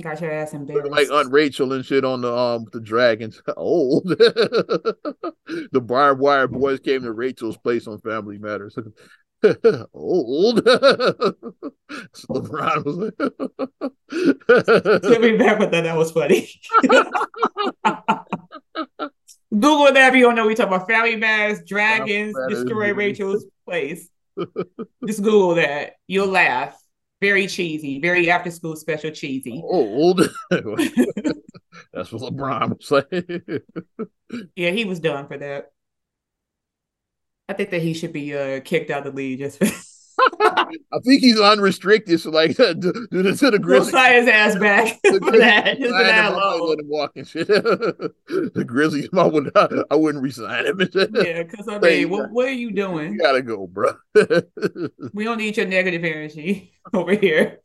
[0.00, 0.90] Got your ass embarrassed.
[0.90, 3.40] Like Aunt Rachel and shit on the um the dragons.
[3.56, 4.04] Old.
[4.08, 8.76] the barbed wire boys came to Rachel's place on Family Matters.
[9.94, 10.64] Old.
[12.28, 13.12] LeBron was like
[15.04, 15.82] Let me back with that.
[15.84, 16.50] That was funny.
[19.52, 20.48] Google that if you don't know.
[20.48, 24.08] We talk about Family Matters, dragons, destroy Rachel's place.
[25.06, 25.92] Just Google that.
[26.08, 26.76] You'll laugh
[27.24, 29.62] very cheesy, very after school special cheesy.
[29.64, 30.20] Old.
[30.50, 33.62] That's what LeBron was saying.
[34.56, 35.72] yeah, he was done for that.
[37.48, 39.66] I think that he should be uh, kicked out of the league just for
[40.56, 43.92] I think he's unrestricted, so like to, to, to the Grizzlies.
[43.92, 45.78] We'll his ass back for that.
[45.78, 46.68] Just that alone.
[46.68, 47.46] Let him walk and shit.
[47.48, 50.80] the Grizzlies, I would not, I wouldn't resign him.
[50.80, 53.14] yeah, because I mean, what, what, are you doing?
[53.14, 53.92] You gotta go, bro.
[55.12, 57.60] we don't need your negative energy over here.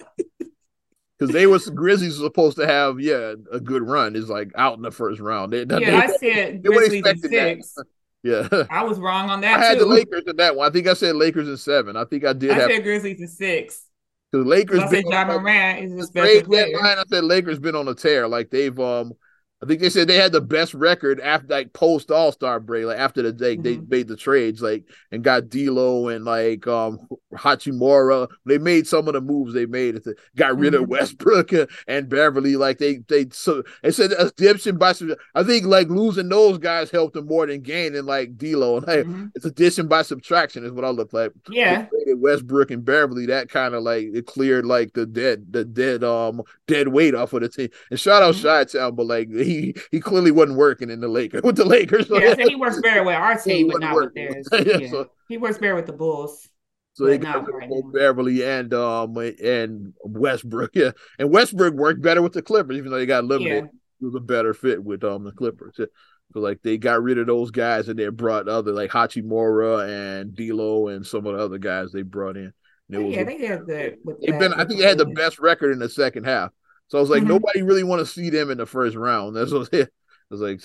[1.17, 4.15] Because they was Grizzlies supposed to have, yeah, a good run.
[4.15, 5.52] Is like out in the first round.
[5.52, 7.73] They, yeah, they, I said Grizzlies six.
[7.73, 7.86] That.
[8.23, 9.60] Yeah, I was wrong on that.
[9.60, 9.86] I had too.
[9.86, 10.67] the Lakers in that one.
[10.67, 11.95] I think I said Lakers in seven.
[11.95, 12.51] I think I did.
[12.51, 13.86] I have, said Grizzlies in six.
[14.32, 14.79] Because Lakers.
[14.79, 16.77] I said Ja Morant is a special player.
[16.82, 18.27] I said Lakers been on a tear.
[18.27, 19.13] Like they've um
[19.62, 22.86] I think they said they had the best record after like post All Star break,
[22.86, 23.63] like after the day mm-hmm.
[23.63, 28.30] they made the trades, like and got D'Lo and like um Hachimura.
[28.45, 29.95] They made some of the moves they made.
[29.95, 30.84] It got rid mm-hmm.
[30.84, 31.52] of Westbrook
[31.88, 32.56] and Beverley.
[32.56, 34.93] Like they they so they said addition by
[35.36, 38.78] I think like losing those guys helped them more than gaining like D'Lo.
[38.78, 39.28] And like mm-hmm.
[39.36, 41.34] it's addition by subtraction is what I look like.
[41.50, 43.26] Yeah, Westbrook and Beverley.
[43.26, 47.34] That kind of like it cleared like the dead the dead um dead weight off
[47.34, 47.69] of the team.
[47.91, 48.48] And shout out mm-hmm.
[48.48, 52.07] Chi-Town, but like he he clearly wasn't working in the Lakers with the Lakers.
[52.09, 53.21] Yeah, so he works very well.
[53.21, 54.27] Our team, but not working.
[54.29, 54.67] with theirs.
[54.67, 54.91] yeah, yeah.
[54.91, 56.47] So, he works better with the Bulls.
[56.93, 60.71] So they got both Beverley and um and Westbrook.
[60.75, 63.65] Yeah, and Westbrook worked better with the Clippers, even though they got limited.
[63.65, 63.69] Yeah.
[64.01, 65.75] It was a better fit with um the Clippers.
[65.77, 65.85] Yeah.
[66.33, 69.88] So like they got rid of those guys and they brought other like Hachimura
[70.19, 72.53] and D'Lo and some of the other guys they brought in.
[72.89, 73.97] Yeah, they had the.
[74.21, 76.51] Been, I think they had the best record in the second half.
[76.89, 77.30] So I was like, mm-hmm.
[77.30, 79.36] nobody really want to see them in the first round.
[79.36, 79.89] That's what it
[80.30, 80.62] was like.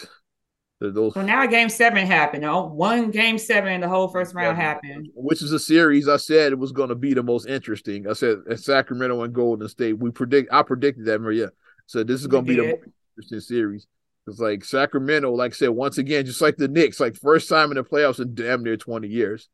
[0.80, 1.14] Those.
[1.14, 2.44] Well, now game seven happened.
[2.44, 5.08] Oh, one game seven, the whole first round yeah, happened.
[5.14, 8.06] Which is a series I said it was going to be the most interesting.
[8.06, 9.98] I said at Sacramento and Golden State.
[9.98, 10.52] We predict.
[10.52, 11.52] I predicted that, Maria.
[11.86, 13.86] So this is going to be the most interesting series.
[14.26, 17.70] It's like Sacramento, like I said, once again, just like the Knicks, like first time
[17.70, 19.48] in the playoffs in damn near twenty years,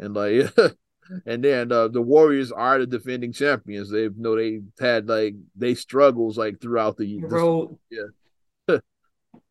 [0.00, 0.52] and like
[1.26, 3.90] And then uh, the Warriors are the defending champions.
[3.90, 7.78] They've you know they had like they struggles like throughout the, road.
[7.90, 8.06] Yeah.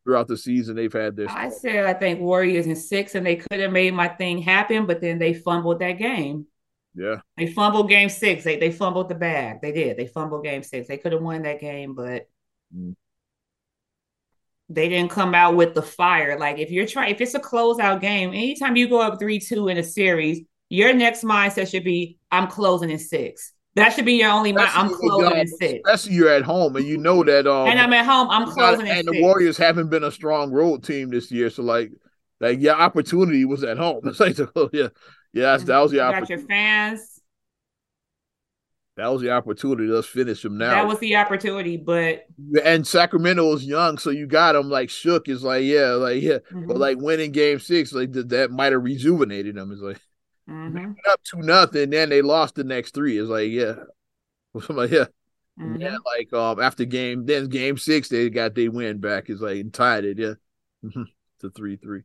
[0.04, 1.30] throughout the season they've had this.
[1.30, 4.86] I said I think Warriors in six and they could have made my thing happen,
[4.86, 6.46] but then they fumbled that game.
[6.94, 7.16] Yeah.
[7.36, 8.44] They fumbled game six.
[8.44, 9.60] They they fumbled the bag.
[9.62, 9.96] They did.
[9.96, 10.88] They fumbled game six.
[10.88, 12.28] They could have won that game, but
[12.74, 12.94] mm.
[14.68, 16.38] they didn't come out with the fire.
[16.38, 19.68] Like if you're trying if it's a closeout game, anytime you go up three two
[19.68, 23.52] in a series, your next mindset should be, I'm closing in six.
[23.74, 24.70] That should be your only mind.
[24.72, 25.80] I'm closing in six.
[25.84, 28.86] Especially you're at home and you know that um And I'm at home, I'm closing
[28.86, 29.22] not, And the six.
[29.22, 31.50] Warriors haven't been a strong road team this year.
[31.50, 31.92] So like
[32.40, 34.00] like your opportunity was at home.
[34.06, 34.38] It's like
[34.72, 34.88] yeah,
[35.34, 37.20] yeah, that was your you got your fans.
[38.96, 39.88] That was the opportunity.
[39.88, 40.70] Let's finish them now.
[40.70, 42.26] That was the opportunity, but
[42.62, 45.28] and Sacramento was young, so you got them like shook.
[45.28, 46.66] Is like yeah, like yeah, mm-hmm.
[46.66, 49.72] but like winning Game Six, like that might have rejuvenated them.
[49.72, 49.98] Is like
[50.48, 50.92] Mm-hmm.
[51.10, 53.18] Up to nothing, then they lost the next three.
[53.18, 53.74] It's like, yeah,
[54.54, 55.06] yeah.
[55.60, 55.80] Mm-hmm.
[55.80, 59.28] Yeah, like um after game then game six they got they win back.
[59.28, 60.34] It's like tied it, yeah.
[60.84, 61.02] Mm-hmm.
[61.40, 62.02] to three three.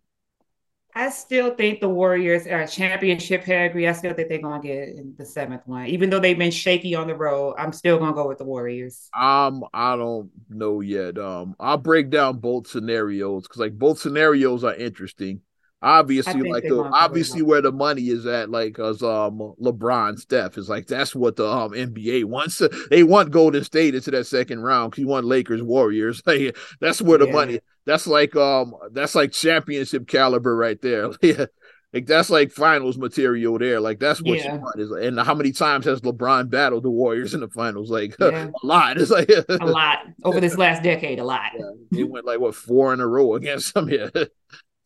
[0.93, 3.88] I still think the Warriors are a championship pedigree.
[3.88, 6.95] I still think they're gonna get in the seventh one, even though they've been shaky
[6.95, 7.56] on the road.
[7.58, 9.08] I'm still gonna go with the Warriors.
[9.17, 11.17] Um, I don't know yet.
[11.17, 15.41] Um, I'll break down both scenarios because like both scenarios are interesting.
[15.81, 20.67] Obviously, like the obviously where the money is at, like cause um LeBron Steph is
[20.67, 22.61] like that's what the um NBA wants.
[22.89, 26.21] They want Golden State into that second round because you want Lakers Warriors.
[26.27, 27.31] Like that's where the yeah.
[27.31, 27.59] money.
[27.85, 31.11] That's like um that's like championship caliber right there.
[31.21, 31.45] yeah.
[31.93, 33.79] Like that's like finals material there.
[33.79, 34.55] Like that's what yeah.
[34.55, 37.91] you want is and how many times has LeBron battled the Warriors in the finals?
[37.91, 38.47] Like yeah.
[38.47, 38.97] a lot.
[38.97, 41.51] It's like a lot over this last decade, a lot.
[41.55, 41.69] Yeah.
[41.91, 43.89] They went like what four in a row against them.
[43.89, 44.09] Yeah.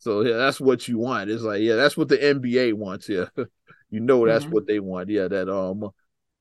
[0.01, 1.29] So yeah, that's what you want.
[1.29, 3.07] It's like, yeah, that's what the NBA wants.
[3.07, 3.25] Yeah.
[3.91, 4.53] you know that's mm-hmm.
[4.53, 5.09] what they want.
[5.09, 5.91] Yeah, that um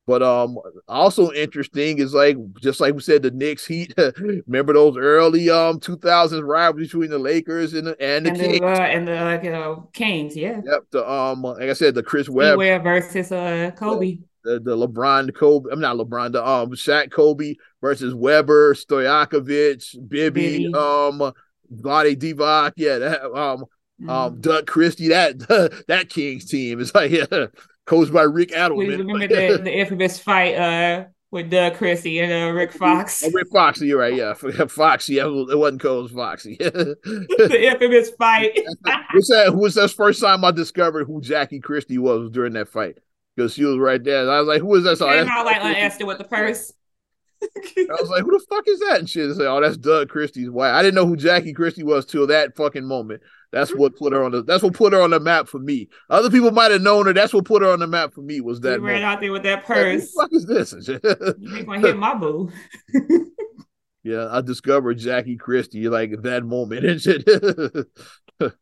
[0.07, 3.93] but um also interesting is like just like we said, the Knicks Heat.
[4.47, 8.61] remember those early um 2000s rivalries between the Lakers and the and the and Kings
[8.61, 10.63] the, uh, and the uh, Kings, yeah.
[10.65, 10.83] Yep.
[10.93, 14.21] The um like I said, the Chris Webb versus uh Kobe.
[14.43, 20.09] The, the, the LeBron Kobe, I'm not LeBron, the um Shaq Kobe versus Webber, Stojakovic,
[20.09, 20.75] Bibby, Bibby.
[20.75, 21.35] um
[21.73, 23.65] Vlade Divac, yeah, that um
[24.01, 24.11] mm.
[24.11, 25.39] um Doug Christie, that
[25.89, 27.47] that Kings team is like yeah,
[27.87, 28.99] coached by Rick Adelman.
[28.99, 33.23] Remember the, the infamous fight uh with Doug Christie and uh, Rick Fox.
[33.25, 34.15] Oh, Rick Fox, you're right.
[34.15, 35.15] Yeah, Foxy.
[35.15, 36.57] Yeah, it wasn't Coach Foxy.
[36.59, 38.59] the infamous fight.
[39.15, 39.55] was that?
[39.55, 42.99] Was that first time I discovered who Jackie Christie was during that fight?
[43.37, 44.23] Because she was right there.
[44.23, 46.73] And I was like, "Who is that?" Came out like unasked with the purse.
[47.43, 48.99] I was like, who the fuck is that?
[48.99, 49.35] And shit.
[49.35, 50.75] Say, oh, that's Doug Christie's wife.
[50.75, 53.23] I didn't know who Jackie Christie was till that fucking moment.
[53.53, 54.43] That's what put her on the.
[54.43, 55.89] That's what put her on the map for me.
[56.09, 57.13] Other people might have known her.
[57.13, 58.41] That's what put her on the map for me.
[58.41, 58.81] Was that?
[58.81, 60.15] You ran out there with that purse.
[60.15, 60.89] Like, who the fuck is this?
[61.41, 62.51] you ain't gonna hit my boo.
[64.05, 67.25] yeah, I discovered Jackie Christie like that moment and shit.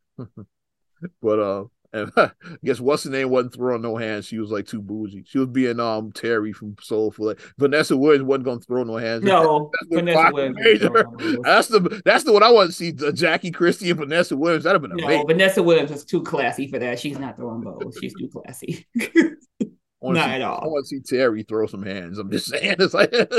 [1.21, 2.31] but uh, and I
[2.63, 4.25] guess what's the name wasn't throwing no hands.
[4.25, 5.23] She was like too bougie.
[5.25, 7.27] She was being um Terry from Soul Food.
[7.27, 9.23] Like Vanessa Williams wasn't gonna throw no hands.
[9.23, 10.57] No, Vanessa Williams.
[11.43, 12.93] That's the that's the one I want to see.
[13.05, 14.63] Uh, Jackie Christie and Vanessa Williams.
[14.63, 15.27] That'd have been amazing.
[15.27, 16.99] Vanessa Williams is too classy for that.
[16.99, 17.97] She's not throwing bows.
[18.01, 18.85] She's too classy.
[20.01, 20.61] Not see, at all.
[20.63, 22.19] I want to see Terry throw some hands.
[22.19, 23.31] I'm just saying, it's like that'd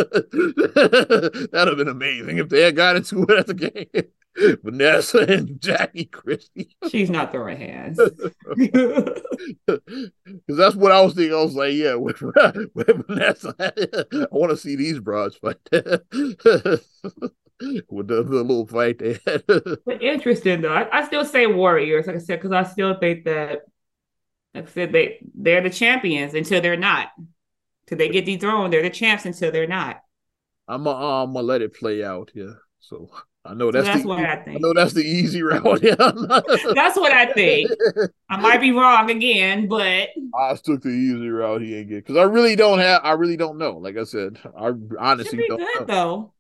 [1.53, 4.05] have been amazing if they had got into it at the game.
[4.63, 6.77] Vanessa and Jackie Christie.
[6.89, 8.01] She's not throwing hands.
[9.67, 11.35] Because that's what I was thinking.
[11.35, 15.57] I was like, yeah, with, with Vanessa, I want to see these broads fight.
[15.73, 15.83] with
[18.09, 19.45] the, the, little fight they had.
[19.47, 20.73] but interesting though.
[20.73, 23.61] I, I, still say Warriors, like I said, because I still think that
[24.55, 27.09] like I said, they they're the champions until they're not.
[27.87, 30.01] Till they get dethroned, they're the champs until they're not.
[30.69, 32.31] I'm gonna um, let it play out.
[32.35, 32.55] Yeah.
[32.81, 33.11] So
[33.51, 34.57] I know that's, so that's the, what I think.
[34.57, 35.61] I know that's the easy route.
[35.83, 35.95] Yeah.
[36.75, 37.71] that's what I think.
[38.29, 42.17] I might be wrong again, but I took the easy route he ain't get because
[42.17, 43.01] I really don't have.
[43.03, 43.73] I really don't know.
[43.79, 45.85] Like I said, I honestly don't good, know.
[45.87, 46.33] though.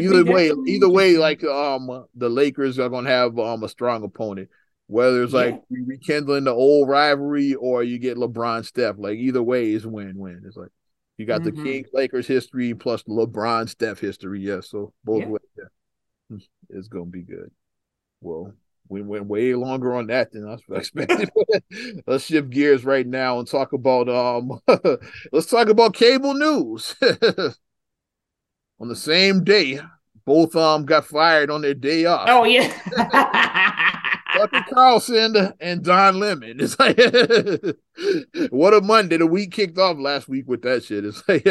[0.00, 4.48] Either way, either way, like um, the Lakers are gonna have um a strong opponent.
[4.86, 5.78] Whether it's like yeah.
[5.86, 10.42] rekindling the old rivalry or you get LeBron Steph, like either way is win win.
[10.46, 10.70] It's like
[11.16, 11.56] you got mm-hmm.
[11.56, 14.40] the King Lakers history plus the LeBron Steph history.
[14.40, 15.28] Yeah, so both yeah.
[15.28, 15.42] ways.
[16.74, 17.50] It's gonna be good.
[18.20, 18.52] Well,
[18.88, 21.30] we went way longer on that than I expected.
[22.06, 24.60] let's shift gears right now and talk about um
[25.32, 26.96] let's talk about cable news.
[28.80, 29.80] on the same day,
[30.24, 32.28] both um got fired on their day off.
[32.28, 32.72] Oh yeah.
[34.34, 36.58] Tucker Carlson and Don Lemon.
[36.58, 36.98] It's like
[38.50, 39.16] what a Monday.
[39.16, 41.04] The week kicked off last week with that shit.
[41.04, 41.46] It's like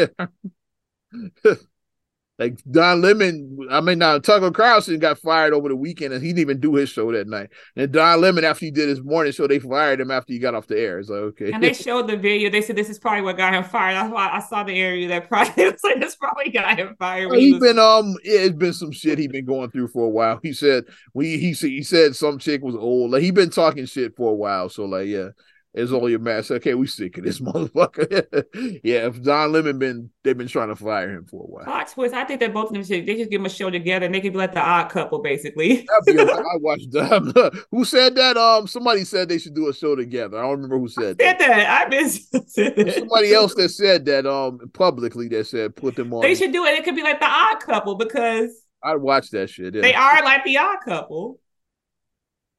[2.36, 6.30] like Don Lemon, I mean, now Tucker Carlson got fired over the weekend, and he
[6.30, 7.50] didn't even do his show that night.
[7.76, 10.54] And Don Lemon, after he did his morning show, they fired him after he got
[10.54, 11.00] off the air.
[11.04, 11.52] So okay.
[11.52, 12.50] And they showed the video.
[12.50, 13.94] They said this is probably what got him fired.
[13.94, 17.30] That's why I saw the area that probably was like this probably got him fired.
[17.30, 20.40] Well, he's been um, it's been some shit he's been going through for a while.
[20.42, 23.12] He said we he said he said some chick was old.
[23.12, 24.68] Like he been talking shit for a while.
[24.68, 25.28] So like yeah,
[25.74, 26.52] it's only a match.
[26.52, 28.44] Okay, we sick of this motherfucker.
[28.84, 31.64] yeah, if Don Lemon been they've been trying to fire him for a while.
[31.64, 33.70] Fox was, I think that both of them should they just give them a show
[33.70, 35.86] together and they could be like the odd couple, basically.
[36.08, 37.32] I watched them.
[37.70, 38.36] who said that?
[38.36, 40.38] Um, somebody said they should do a show together.
[40.38, 41.40] I don't remember who said I that.
[41.40, 41.86] Said that.
[41.86, 46.22] I been somebody else that said that um publicly that said put them on.
[46.22, 46.78] They should do it.
[46.78, 48.50] It could be like the odd couple because
[48.82, 49.74] I'd watch that shit.
[49.74, 49.80] Yeah.
[49.82, 51.40] They are like the odd couple.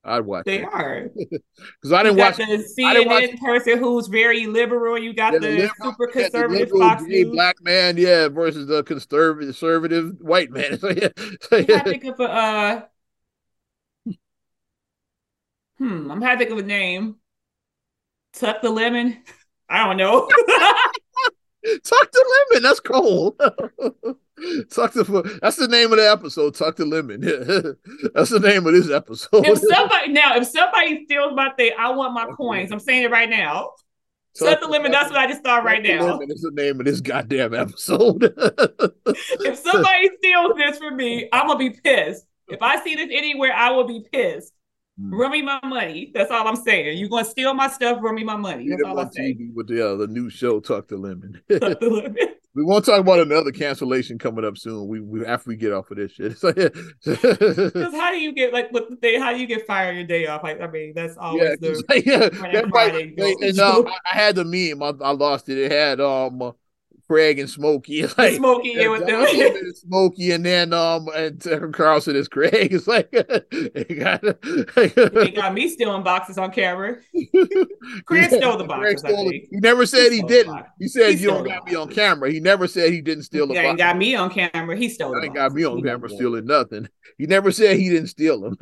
[0.06, 0.46] I'd watch.
[0.46, 0.74] They that.
[0.74, 2.44] are because I didn't watch the
[2.80, 4.98] CNN watch, person who's very liberal.
[4.98, 7.32] You got yeah, the, liberal, super conservative liberal, Fox News.
[7.32, 10.80] black man, yeah, versus the conservative conservative white man.
[10.80, 11.10] so, yeah.
[11.18, 12.24] I think of a.
[12.24, 12.82] Uh,
[15.78, 17.16] Hmm, I'm trying to think of a name.
[18.34, 19.18] Tuck the lemon.
[19.70, 20.22] I don't know.
[21.84, 22.64] Tuck the lemon.
[22.64, 23.36] That's cool.
[24.70, 26.56] Tuck the that's the name of the episode.
[26.56, 27.22] Tuck the lemon.
[28.14, 29.46] that's the name of this episode.
[29.46, 32.72] If somebody now, if somebody steals my thing, I want my coins.
[32.72, 33.72] I'm saying it right now.
[34.38, 34.92] Tuck the lemon.
[34.92, 36.20] That's what I just thought right now.
[36.20, 38.34] It's the name of this goddamn episode.
[38.36, 42.26] if somebody steals this from me, I'm gonna be pissed.
[42.50, 44.52] If I see this anywhere, I will be pissed.
[45.00, 45.12] Mm.
[45.12, 46.12] Run me my money.
[46.14, 46.98] That's all I'm saying.
[46.98, 48.68] You're gonna steal my stuff, run me my money.
[48.70, 49.54] That's all I'm saying.
[49.56, 51.42] With the uh, the new show, Tuck the Lemon.
[51.50, 52.35] Tuck the Lemon.
[52.56, 54.88] We won't talk about another cancellation coming up soon.
[54.88, 56.38] We, we after we get off of this shit.
[57.06, 59.20] Because how do you get like what the day?
[59.20, 60.42] How do you get fired your day off?
[60.42, 62.62] Like I mean, that's always yeah, the yeah.
[62.70, 63.14] Friday.
[63.18, 64.82] and, I had the meme.
[64.82, 65.58] I, I lost it.
[65.58, 66.54] It had um
[67.08, 68.06] Craig and Smokey.
[68.18, 69.26] Like Smokey yeah, with them.
[69.76, 72.54] Smokey and then um and Carlson is Craig.
[72.76, 73.10] It's like
[73.88, 74.22] he got,
[75.36, 76.98] got me stealing boxes on camera.
[78.06, 79.02] Craig yeah, stole the boxes.
[79.02, 80.66] Stole he never said he, he didn't.
[80.80, 82.32] He said he you don't got me on camera.
[82.32, 83.78] He never said he didn't steal the yeah, box.
[83.78, 84.76] got me on camera.
[84.76, 85.20] He stole.
[85.22, 86.88] He got me on camera stealing nothing.
[87.18, 88.56] He never said he didn't steal them.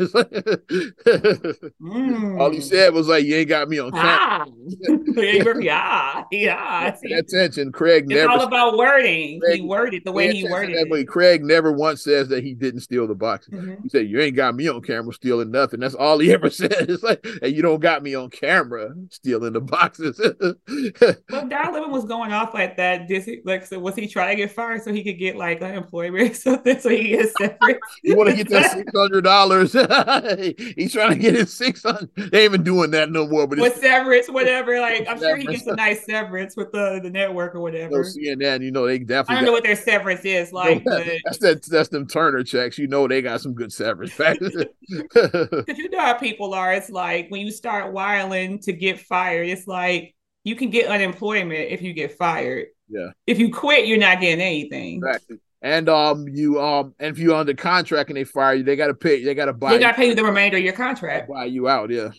[1.82, 2.40] mm.
[2.40, 4.46] All he said was like, "You ain't got me on camera." Ah,
[5.60, 6.92] yeah, yeah.
[7.02, 8.04] Pay attention, Craig.
[8.04, 9.40] It's never all about wording.
[9.40, 10.90] Craig, he worded the way he worded it.
[10.90, 11.04] way.
[11.04, 13.54] Craig never once says that he didn't steal the boxes.
[13.54, 13.84] Mm-hmm.
[13.84, 16.74] He said, "You ain't got me on camera stealing nothing." That's all he ever said.
[16.74, 20.18] It's like, "Hey, you don't got me on camera stealing the boxes."
[21.30, 23.08] but Don Lemon was going off like that.
[23.08, 25.62] Did he, like, so was he trying to get fired so he could get like
[25.62, 26.80] unemployment or something?
[26.80, 27.80] So he gets separate.
[28.04, 29.74] you want to get get that six hundred dollars.
[30.76, 32.10] He's trying to get his six hundred.
[32.16, 33.48] They ain't even doing that no more.
[33.48, 34.80] But with severance, whatever.
[34.80, 38.04] Like I'm sure he gets a nice severance with the, the network or whatever.
[38.04, 39.36] No, CNN, you know they definitely.
[39.36, 40.84] I don't know what their severance is like.
[40.84, 41.06] but...
[41.26, 41.66] That's that.
[41.66, 42.78] That's them Turner checks.
[42.78, 44.16] You know they got some good severance.
[44.16, 44.68] Because
[45.78, 46.74] you know how people are.
[46.74, 49.50] It's like when you start wiling to get fired.
[49.50, 52.68] It's like you can get unemployment if you get fired.
[52.90, 53.10] Yeah.
[53.26, 54.98] If you quit, you're not getting anything.
[54.98, 58.76] Exactly and um you um and if you're under contract and they fire you, they
[58.76, 61.30] gotta pay they gotta buy they gotta pay you the remainder of your contract.
[61.30, 62.10] Buy you out, yeah.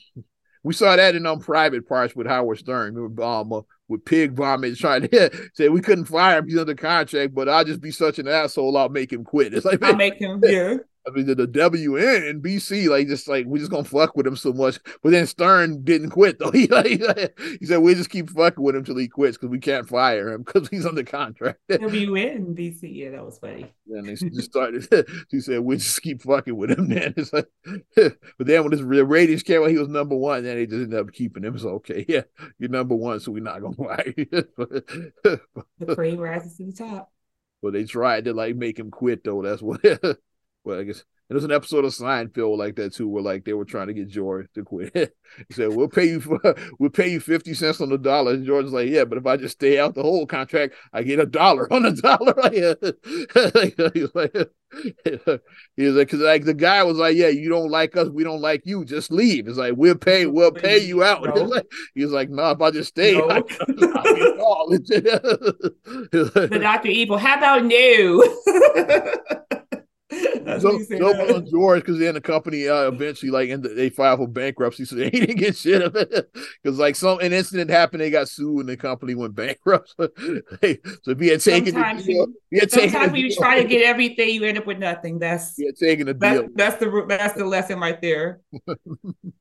[0.63, 2.97] We saw that in um private parts with Howard Stern.
[3.21, 7.35] Um, uh, with pig vomit trying to say we couldn't fire him, he's under contract,
[7.35, 9.55] but I'll just be such an asshole, I'll make him quit.
[9.55, 10.77] It's like I'll make him, yeah.
[11.07, 14.27] I mean, the, the WN and BC, like, just like, we just gonna fuck with
[14.27, 14.79] him so much.
[15.03, 16.51] But then Stern didn't quit, though.
[16.55, 16.89] He, like,
[17.61, 20.31] he said, we just keep fucking with him till he quits because we can't fire
[20.31, 21.59] him because he's under contract.
[21.71, 23.73] WN BC, yeah, that was funny.
[23.89, 24.87] And they just started,
[25.31, 27.15] she said, we just keep fucking with him, man.
[27.17, 27.49] It's like,
[27.97, 30.85] but then when this, the ratings came out, he was number one, then they just
[30.85, 31.59] ended up keeping him.
[31.59, 32.23] So, okay, yeah,
[32.59, 34.27] you're number one, so we're not gonna fire you.
[34.31, 37.11] the cream rises to the top.
[37.63, 39.43] But they tried to, like, make him quit, though.
[39.43, 39.83] That's what
[40.65, 43.65] well, I guess there's an episode of Seinfeld like that too, where like they were
[43.65, 44.93] trying to get George to quit.
[44.95, 46.39] he said, "We'll pay you for,
[46.79, 49.37] we'll pay you fifty cents on the dollar." And George's like, "Yeah, but if I
[49.39, 52.35] just stay out the whole contract, I get a dollar on the dollar."
[53.95, 54.33] he's like,
[55.77, 58.23] he was like, because like the guy was like, "Yeah, you don't like us, we
[58.23, 58.85] don't like you.
[58.85, 61.25] Just leave." It's like we'll pay, we'll pay you out.
[61.25, 61.43] No.
[61.45, 63.31] Like, he like, "No, if I just stay, no.
[63.31, 63.43] I, I
[66.11, 67.17] the Doctor Evil.
[67.17, 69.61] How about new?
[70.61, 74.29] So, so on George because then the company uh, eventually like the, they filed for
[74.29, 76.31] bankruptcy, so they didn't get shit of it
[76.63, 79.95] because like some an incident happened, they got sued and the company went bankrupt.
[79.99, 80.07] so
[80.61, 83.83] if he had taken sometimes, the deal, you, had sometimes when you try to get
[83.87, 85.19] everything, you end up with nothing.
[85.19, 86.49] That's yeah, taking the deal.
[86.55, 88.41] That's, that's the that's the lesson right there.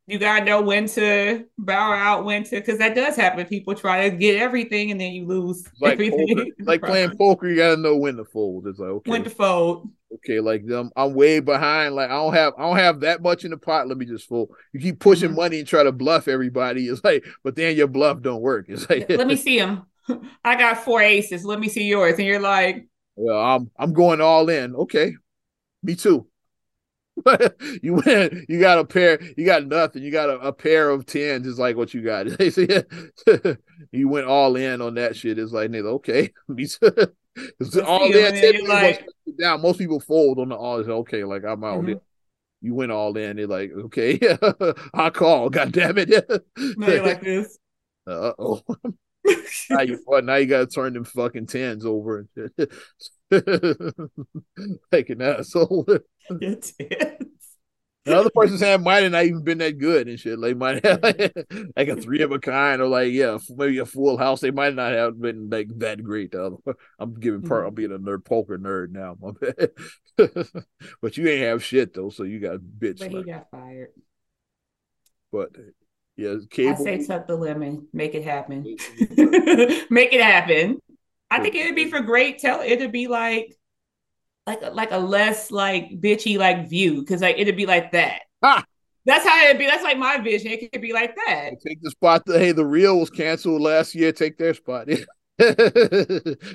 [0.08, 3.46] you gotta know when to bow out, when to because that does happen.
[3.46, 6.28] People try to get everything and then you lose like everything.
[6.38, 8.68] Poker, like playing poker, you gotta know when to fold.
[8.68, 11.96] It's like okay, when to fold okay, like I'm, I'm way behind.
[11.96, 13.88] Like I don't have I don't have that much in the pot.
[13.88, 14.50] Let me just fold.
[14.74, 15.38] You keep pushing mm-hmm.
[15.38, 16.88] money and try to bluff everybody.
[16.88, 18.66] It's like, but then your bluff don't work.
[18.70, 19.86] It's like let me see them.
[20.44, 21.46] I got four aces.
[21.46, 22.18] Let me see yours.
[22.18, 24.76] And you're like, well, I'm I'm going all in.
[24.76, 25.16] Okay,
[25.82, 26.28] me too.
[27.84, 28.46] you win.
[28.50, 29.20] You got a pair.
[29.38, 30.04] You got nothing.
[30.04, 31.46] You got a, a pair of tens.
[31.46, 32.28] Is like what you got.
[33.92, 35.38] you went all in on that shit.
[35.38, 36.34] It's like, okay,
[37.86, 38.68] all in.
[38.68, 39.08] Like,
[39.40, 39.62] down.
[39.62, 40.80] Most people fold on the all.
[40.80, 41.84] Okay, like I'm out.
[41.84, 42.00] Mm-hmm.
[42.62, 43.38] You went all in.
[43.38, 44.20] They're like, okay,
[44.94, 45.50] I call.
[45.50, 46.10] God damn it.
[46.58, 47.58] now you like this.
[48.08, 48.62] Uh oh.
[49.70, 52.28] now you now you gotta turn them fucking tens over.
[54.92, 55.86] like an asshole.
[56.40, 56.74] tens.
[58.06, 60.38] The other person's hand might have not even been that good and shit.
[60.38, 61.02] Like might have
[61.76, 64.42] like a three of a kind or like yeah, maybe a full house.
[64.42, 66.32] They might not have been like that great.
[66.32, 66.58] The other,
[67.00, 67.62] I'm giving part.
[67.62, 67.68] Mm-hmm.
[67.68, 69.16] I'm being a nerd poker nerd now.
[69.22, 69.72] My bad.
[71.02, 73.00] but you ain't have shit though, so you got bitch.
[73.00, 73.92] But he got fired.
[75.32, 75.52] But
[76.18, 76.74] yeah, cable.
[76.74, 78.64] I say tuck the lemon, make it happen,
[79.90, 80.80] make it happen.
[81.32, 82.62] I think it'd be for great tell.
[82.62, 83.56] It'd be like,
[84.46, 88.22] like, like a less like bitchy like view because like it'd be like that.
[88.44, 88.64] Ha!
[89.06, 89.66] That's how it'd be.
[89.66, 90.52] That's like my vision.
[90.52, 91.52] It could be like that.
[91.66, 92.26] Take the spot.
[92.26, 94.12] That, hey, the real was canceled last year.
[94.12, 94.88] Take their spot.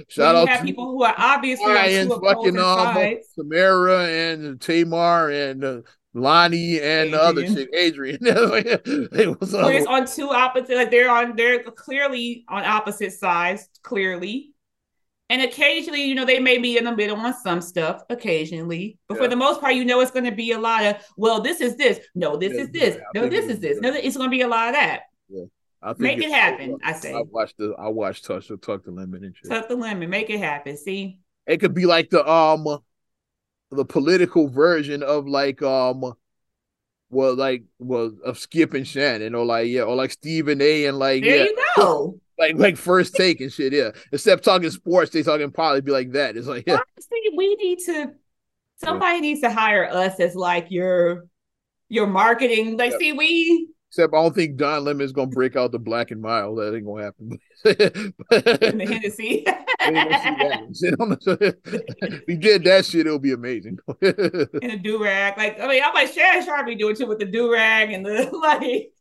[0.09, 3.27] Shout out have to people who are obviously Ryan, on two fucking um, sides.
[3.39, 5.81] Tamera and Tamar and uh,
[6.15, 7.57] Loni and the other Adrienne.
[7.57, 8.19] chick, Adrienne.
[8.23, 13.69] it was Where it's on two opposite, like they're on, they're clearly on opposite sides,
[13.83, 14.53] clearly.
[15.31, 18.99] And occasionally, you know, they may be in the middle on some stuff, occasionally.
[19.09, 19.25] But Yeah.
[19.25, 21.61] for the most part, you know, it's going to be a lot of, well, this
[21.61, 22.01] is this.
[22.15, 22.95] No, this Yeah, is this.
[22.97, 23.81] yeah, No, this is is, this.
[23.81, 25.03] No, it's going to be a lot of that.
[25.81, 27.15] I think Make it happen, I say.
[27.15, 29.51] I watched the I watched Touch Tuck the Lemon and shit.
[29.51, 30.77] Tuck the lemon, make it happen.
[30.77, 32.65] See, It could be like the um
[33.71, 36.15] the political version of like um
[37.11, 40.99] well like well of Skip and Shannon or like yeah or like Stephen A and
[40.99, 42.19] like there yeah you go.
[42.39, 46.13] Like like first take and shit yeah except talking sports they talking probably be like
[46.13, 48.13] that it's like yeah Honestly, we need to.
[48.77, 51.27] Somebody needs to hire us as like your
[51.89, 52.77] your marketing.
[52.77, 56.11] Like, see, we except I don't think Don Lemon is gonna break out the black
[56.11, 59.47] and mild that ain't gonna happen in the Hennessy.
[59.89, 63.79] We ain't gonna if he did that shit, it'll be amazing.
[64.03, 65.39] in a do rag.
[65.39, 68.05] Like, I mean, I'm like Shannon Sharpe be doing too with the do rag and
[68.05, 68.93] the like.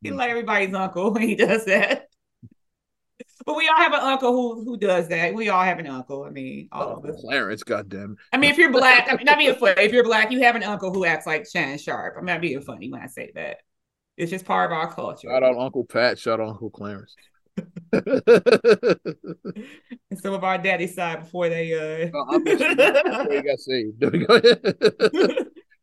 [0.00, 0.16] He's mm.
[0.16, 2.08] like everybody's uncle when he does that.
[3.48, 5.32] But we all have an uncle who who does that.
[5.32, 6.24] We all have an uncle.
[6.24, 7.22] I mean, all of us.
[7.22, 8.18] Clarence, goddamn.
[8.30, 9.80] I mean, if you're black, I mean, not being funny.
[9.80, 12.16] If you're black, you have an uncle who acts like Shannon Sharpe.
[12.18, 13.60] I'm not being funny when I say that.
[14.18, 15.28] It's just part of our culture.
[15.30, 16.18] Shout out Uncle Pat.
[16.18, 17.16] Shout out Uncle Clarence.
[20.10, 23.58] And some of our daddy's side before they uh Uh, Uncle Sharif, before he got
[23.60, 23.94] saved.
[23.98, 24.40] There we go.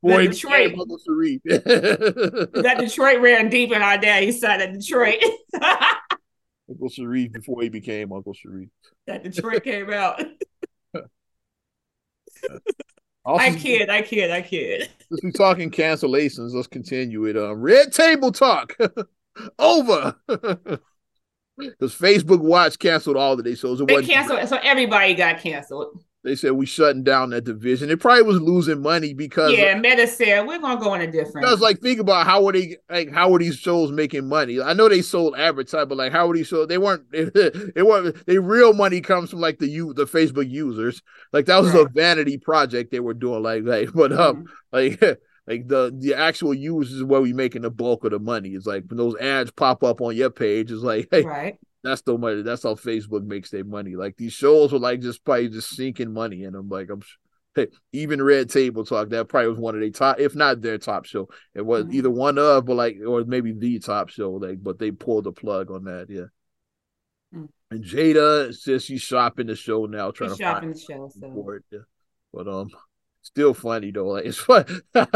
[0.04, 0.74] Before he Detroit.
[0.74, 1.00] Uncle
[1.48, 5.16] that Detroit ran deep in our daddy's side of Detroit.
[6.70, 8.70] Uncle Sharif before he became Uncle Sharif.
[9.08, 10.22] that Detroit came out.
[13.26, 14.88] Also, I kid, I kid, I kid.
[15.10, 17.36] Since we talking cancellations, let's continue it.
[17.36, 18.78] Um, Red Table Talk
[19.60, 23.82] over because Facebook Watch canceled all of their shows.
[23.82, 26.04] It They canceled, so everybody got canceled.
[26.26, 27.92] They said we shutting down that division.
[27.92, 31.46] It probably was losing money because Yeah, Meta said we're gonna go in a different.
[31.46, 34.60] Because like think about how were they like how were these shows making money?
[34.60, 36.68] I know they sold advertising, but like how were these shows?
[36.68, 37.04] They weren't.
[37.76, 38.26] They weren't.
[38.26, 41.02] They real money comes from like the you the Facebook users.
[41.32, 43.44] Like that was a vanity project they were doing.
[43.44, 45.00] Like like but um Mhm.
[45.00, 48.50] like like the the actual users is where we making the bulk of the money.
[48.50, 50.72] It's like when those ads pop up on your page.
[50.72, 51.58] It's like hey right.
[51.84, 52.42] that's the money.
[52.42, 53.96] That's how Facebook makes their money.
[53.96, 56.68] Like these shows were like just probably just sinking money in them.
[56.70, 57.02] Like I'm,
[57.54, 60.78] hey, even Red Table Talk that probably was one of their top, if not their
[60.78, 61.30] top show.
[61.54, 61.94] It was Mhm.
[61.94, 64.32] either one of, but like, or maybe the top show.
[64.34, 66.08] Like, but they pulled the plug on that.
[66.10, 66.26] Yeah.
[67.34, 67.50] Mm.
[67.72, 71.12] And Jada says she's shopping the show now, trying He's to shopping find the show.
[71.20, 71.64] So for it.
[71.72, 71.80] Yeah.
[72.34, 72.70] But um,
[73.26, 74.08] still funny though.
[74.08, 74.66] Like it's fun.
[74.94, 75.08] I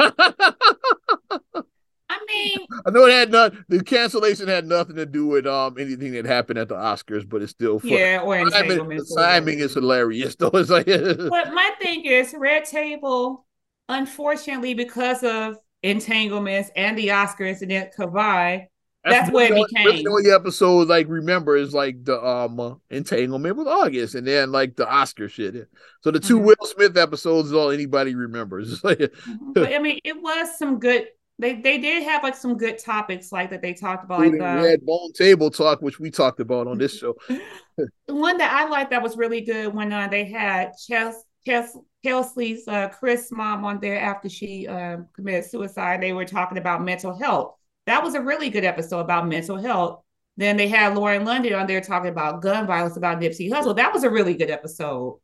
[2.28, 6.14] mean, I know it had not the cancellation had nothing to do with um anything
[6.14, 7.92] that happened at the Oscars, but it's still fun.
[7.92, 10.50] yeah, or Timing, the timing is hilarious though.
[10.54, 13.46] It's like But my thing is, Red Table,
[13.88, 18.68] unfortunately, because of entanglements and the Oscar incident combined,
[19.10, 20.04] That's what it the became.
[20.04, 24.52] The only episode like remember is like the um uh, entanglement with August, and then
[24.52, 25.68] like the Oscar shit.
[26.02, 26.44] So the 2 Mhm.
[26.46, 28.82] Will Smith episodes is all anybody remembers.
[28.84, 29.54] Mhm.
[29.54, 31.08] but I mean, it was some good.
[31.38, 34.62] They they did have like some good topics like that they talked about, like uh,
[34.62, 37.16] Red Bone Table Talk, which we talked about on this show.
[37.78, 41.82] the one that I liked that was really good when uh, they had Cheslie, Cheslie,
[42.04, 46.02] Cheslie's uh, Kryst mom on there after she um, committed suicide.
[46.02, 47.56] They were talking about mental health.
[47.90, 50.04] That was a really good episode about mental health.
[50.38, 53.76] Then they had Lauren London on there talking about gun violence about Nipsey Hussle.
[53.76, 55.20] That was a really good episode.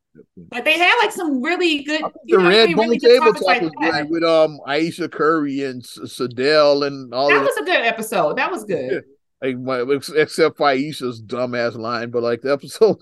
[0.50, 3.62] Like they had like some really good, you The know, Red really, Table Talk like
[3.62, 8.36] was great with um Ayesha Curry and Sydel and all That was a good episode.
[8.36, 9.04] That was good.
[9.40, 9.84] like my,
[10.16, 12.98] except for Ayesha's dumbass line, but like the episode,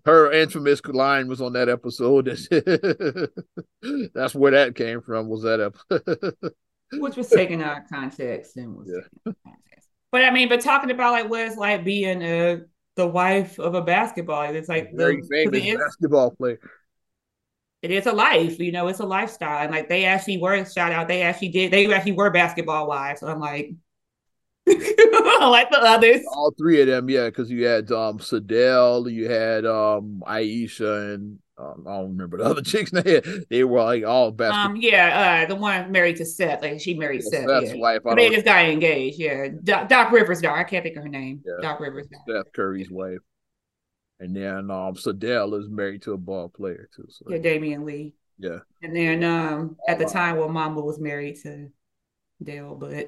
[0.04, 2.26] her infamous line was on that episode.
[4.14, 5.28] That's where that came from.
[5.28, 6.34] Was that episode?
[6.92, 9.00] which was taken out of context and was Yeah.
[9.02, 9.88] taken out context.
[10.12, 12.60] But I mean, but talking about like what it's like being a
[12.96, 16.58] the wife of a basketball, it's like Very the, famous basketball player.
[17.82, 19.62] it is a life, you know, it's a lifestyle.
[19.62, 23.20] And like they actually were shout out, they actually did, they actually were basketball wives.
[23.20, 23.72] So I'm like,
[24.66, 26.22] like the others.
[26.32, 31.38] All three of them, yeah, because you had um Sydel, you had um Ayesha, and
[31.58, 32.90] Um, I don't remember the other chicks.
[32.90, 34.54] They they were like all best.
[34.54, 36.62] Um, yeah, uh, the one married to Seth.
[36.62, 37.48] Like she married yeah, Seth.
[37.48, 37.80] Seth's yeah.
[37.80, 38.02] wife.
[38.04, 39.18] just got engaged.
[39.18, 40.58] Yeah, Doc, Doc Rivers' daughter.
[40.58, 41.42] I can't think of her name.
[41.44, 41.54] Yeah.
[41.62, 42.08] Doc Rivers.
[42.08, 42.42] Daughter.
[42.44, 43.20] Seth Curry's wife.
[44.18, 47.06] And then um Sydel is married to a ball player too.
[47.08, 47.26] So.
[47.28, 48.14] Yeah, Damion Lee.
[48.38, 48.58] Yeah.
[48.82, 51.70] And then um at the time when Mamba was married to
[52.42, 53.06] Dale, but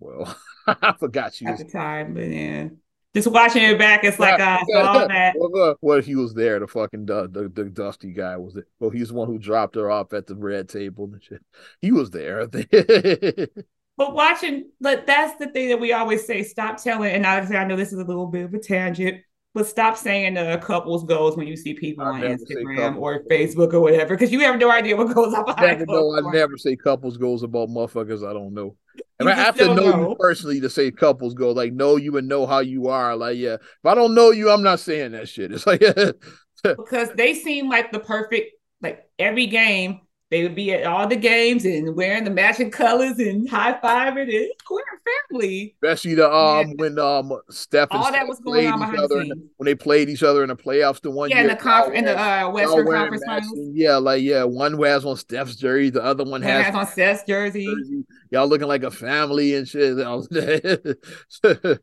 [0.00, 2.68] well, I forgot you at the time, but yeah.
[3.14, 5.34] Just watching it back, it's like uh, I saw that.
[5.80, 6.60] Well, he was there.
[6.60, 8.66] The fucking the, the, the dusty guy was there.
[8.80, 11.42] Well, he's the one who dropped her off at the red table and shit.
[11.80, 12.46] He was there.
[13.96, 17.12] but watching, but that's the thing that we always say: stop telling.
[17.12, 19.22] And I, I know this is a little bit of a tangent,
[19.58, 23.72] but stop saying the couples goals when you see people I on Instagram or Facebook
[23.72, 25.80] or whatever, because you have no idea what goes on behind.
[25.80, 28.76] Never know, I never say couples goals about motherfuckers I don't know.
[29.18, 32.16] And I have to know, know, you personally to say couples go like know you
[32.18, 33.16] and know how you are.
[33.16, 35.50] Like, yeah, if I don't know you, I'm not saying that shit.
[35.50, 35.80] It's like
[36.62, 41.16] because they seem like the perfect like every game they would be at all the
[41.16, 44.84] games and wearing the matching colors and high fiving and queer
[45.30, 45.74] family.
[45.82, 46.74] Especially the um yeah.
[46.76, 49.48] when um Steph all that was going on behind the scenes.
[49.56, 51.44] When they played each other in the playoffs the one yeah, year.
[51.44, 53.70] in the conf- in the uh, Western Conference Finals.
[53.72, 56.86] Yeah, like yeah, one has on Steph's jersey, the other one, one has, has on
[56.86, 57.66] Steph's jersey.
[57.66, 58.04] jersey.
[58.30, 59.96] Y'all looking like a family and shit.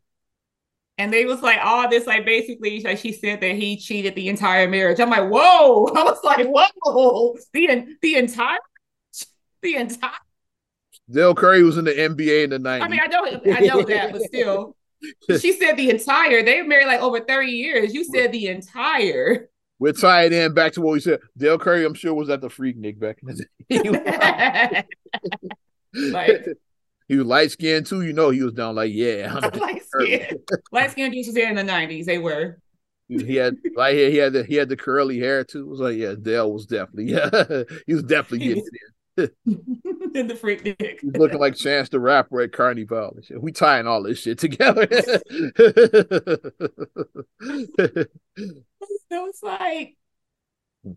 [0.97, 4.29] And they was like, all this, like basically, like she said that he cheated the
[4.29, 4.99] entire marriage.
[4.99, 5.87] I'm like, whoa.
[5.95, 7.35] I was like, whoa.
[7.53, 8.59] The, the entire,
[9.61, 10.11] the entire.
[11.11, 12.81] Dell Curry was in the NBA in the 90s.
[12.81, 14.75] I mean, I know, I know that, but still.
[15.39, 16.43] she said the entire.
[16.43, 17.93] They were married like over 30 years.
[17.93, 19.49] You said the entire.
[19.77, 21.19] We're tied in back to what we said.
[21.37, 24.83] Dale Curry, I'm sure, was at the Freaknik back in the day.
[26.11, 26.45] like,
[27.07, 28.01] he was light skinned too.
[28.01, 30.39] You know, he was down like, yeah, light skinned.
[30.71, 32.05] light skinned dudes was there in the nineties.
[32.05, 32.59] They were.
[33.07, 34.09] He had right here.
[34.09, 35.61] He had the he had the curly hair too.
[35.61, 37.63] It was like, yeah, Dale was definitely yeah.
[37.85, 38.65] he was definitely getting
[39.17, 39.33] it.
[40.15, 40.99] in the freak dick.
[41.01, 43.41] He's looking like Chance the Rapper at Carnival and shit.
[43.41, 44.87] We tying all this shit together.
[44.91, 45.11] so
[49.27, 49.95] it's like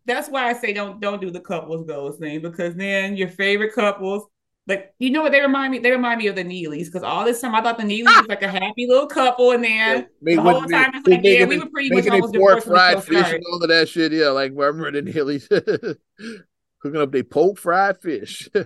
[0.07, 3.75] that's why I say don't don't do the couples goals thing because then your favorite
[3.75, 4.27] couples
[4.69, 5.79] like you know what they remind me?
[5.79, 8.29] They remind me of the Neelys because all this time I thought the Neelys was
[8.29, 11.59] like a happy little couple, and then yeah, the whole time it's like, yeah, we
[11.59, 12.67] were pretty much almost divorced.
[12.67, 14.13] Fried fish and all of that shit.
[14.13, 15.49] Yeah, like remember the Neelys
[16.83, 18.49] cooking up they poke fried fish.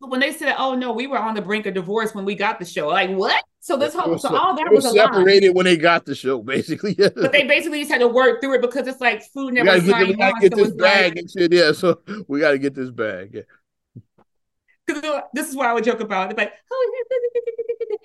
[0.00, 2.34] But when they said, "Oh no, we were on the brink of divorce when we
[2.34, 3.42] got the show," like what?
[3.60, 6.94] So this whole so all that was, separated when they got the show, basically.
[6.98, 9.72] but they basically just had to work through it because it's like food never.
[9.80, 11.52] We gotta get, we gotta get this bag like, and shit.
[11.52, 13.30] Yeah, so we got to get this bag.
[13.32, 13.42] Yeah
[14.86, 16.38] because this is why I would joke about it.
[16.38, 16.92] Like, oh,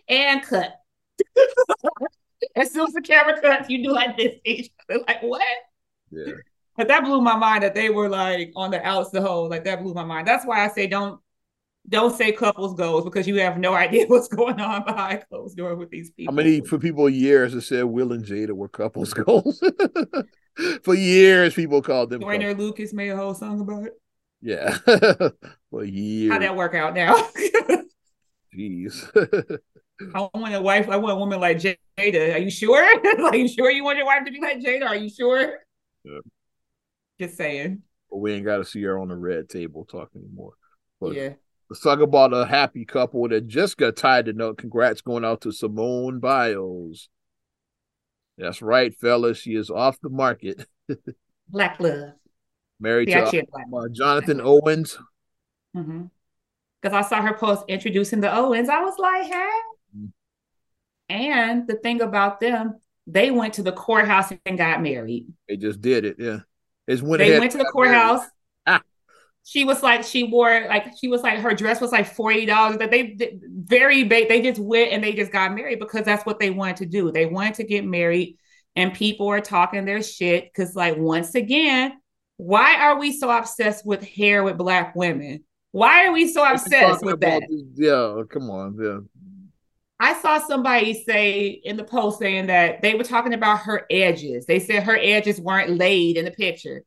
[0.08, 0.76] and cut.
[2.56, 4.70] as soon as the camera cuts, you do like this.
[4.88, 5.42] They're like what?
[6.12, 6.34] Yeah.
[6.78, 9.66] But that blew my mind that they were like on the outs the whole like
[9.66, 10.28] that blew my mind.
[10.28, 11.20] That's why I say don't
[11.88, 15.76] don't say couples goals because you have no idea what's going on behind closed door
[15.76, 16.34] with these people.
[16.34, 19.62] How many for people years that said Will and Jada were couples goals?
[20.84, 22.22] for years, people called them.
[22.22, 24.02] Joyner Lucas made a whole song about it.
[24.42, 24.78] Yeah.
[25.72, 26.32] For years.
[26.32, 27.16] How'd that work out now?
[28.58, 29.60] Jeez.
[30.16, 30.90] I want a wife.
[30.90, 31.78] I want a woman like Jada.
[32.36, 32.84] Are you sure?
[33.26, 34.88] Are you sure you want your wife to be like Jada?
[34.88, 35.60] Are you sure?
[36.04, 36.20] Yeah.
[37.20, 37.84] Just saying.
[38.10, 40.54] But we ain't got to see her on the red table talk anymore.
[41.00, 41.34] But yeah.
[41.70, 44.58] Let's talk about a happy couple that just got tied to note.
[44.58, 47.10] Congrats going out to Simone Biles.
[48.40, 49.38] That's right, fellas.
[49.38, 50.66] She is off the market.
[51.48, 52.14] Black love
[52.80, 54.98] married to uh, Jonathan Owens.
[55.74, 56.96] Because mm-hmm.
[56.96, 58.70] I saw her post introducing the Owens.
[58.70, 59.50] I was like, hey.
[59.98, 60.06] Mm-hmm.
[61.10, 65.28] And the thing about them, they went to the courthouse and got married.
[65.48, 66.18] They just did it.
[66.20, 66.40] Yeah.
[66.88, 68.26] It's when they went to the courthouse.
[68.66, 68.82] Ah.
[69.44, 72.78] She was like, she wore like she was like her dress was like forty dollars.
[72.78, 74.28] That they, they very big.
[74.28, 77.12] They just went and they just got married because that's what they wanted to do.
[77.12, 78.38] They wanted to get married,
[78.76, 81.94] and people are talking their shit because like once again,
[82.40, 85.44] why are we so obsessed with hair with black women?
[85.72, 87.44] Why are we so obsessed with that?
[87.50, 89.00] This, yeah, come on, yeah.
[90.00, 94.46] I saw somebody say in the post saying that they were talking about her edges.
[94.46, 96.86] They said her edges weren't laid in the picture.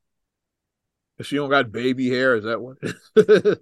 [1.20, 2.36] She don't got baby hair.
[2.36, 2.78] Is that what?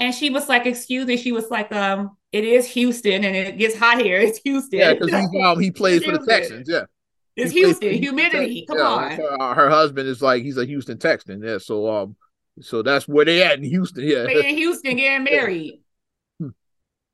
[0.00, 3.58] and she was like, "Excuse me." She was like, "Um, it is Houston, and it
[3.58, 4.18] gets hot here.
[4.18, 6.68] It's Houston." Yeah, because he um he plays for the Texans.
[6.68, 6.86] Yeah.
[7.36, 8.66] It's Houston, humidity.
[8.66, 9.10] Come yeah, on.
[9.12, 11.42] Her, her, husband is like he's a Houston Texan.
[11.42, 12.16] Yeah, so um,
[12.60, 14.04] so that's where they at in Houston.
[14.04, 15.82] Yeah, they in Houston getting married.
[16.38, 16.48] Hmm.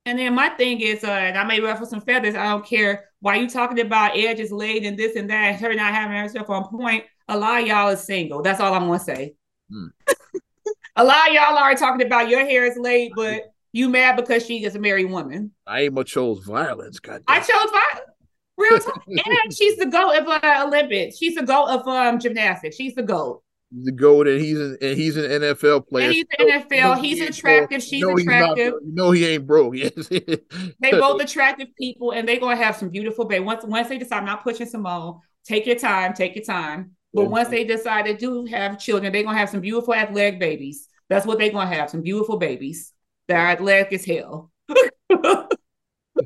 [0.07, 2.35] And then my thing is, uh, and I may ruffle some feathers.
[2.35, 5.61] I don't care why you talking about edges laid and this and that.
[5.61, 7.05] Her not having herself on point.
[7.29, 8.43] a lot of y'all is single.
[8.43, 9.35] That's all I'm gonna say.
[9.73, 9.91] Mm.
[10.97, 14.45] a lot of y'all are talking about your hair is late, but you mad because
[14.45, 15.53] she is a married woman.
[15.65, 16.99] I ain't much chose violence.
[16.99, 18.11] God I chose violence.
[18.59, 19.03] Real talk.
[19.07, 21.17] and she's the goat of uh, Olympics.
[21.17, 22.77] She's the goat of um gymnastics.
[22.77, 23.43] She's the goat.
[23.71, 26.07] The goat, and he's an and he's an NFL player.
[26.07, 27.01] And he's an NFL.
[27.01, 27.83] He's attractive.
[27.83, 28.75] She's attractive.
[28.83, 29.75] You know he ain't broke.
[29.77, 30.09] Yes.
[30.09, 33.45] they both attractive people, and they're gonna have some beautiful baby.
[33.45, 35.21] Once once they decide, I'm not pushing Simone.
[35.45, 36.15] Take your time.
[36.15, 36.93] Take your time.
[37.15, 37.29] But yeah.
[37.29, 40.89] once they decide to do have children, they're gonna have some beautiful athletic babies.
[41.09, 41.91] That's what they're gonna have.
[41.91, 42.93] Some beautiful babies
[43.29, 44.51] that are athletic as hell.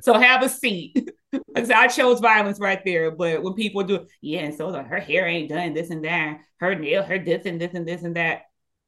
[0.00, 1.10] so have a seat.
[1.56, 3.10] I chose violence right there.
[3.10, 6.40] But when people do, yeah, and so like her hair ain't done this and that,
[6.58, 8.42] her nail, her this and this and this and that.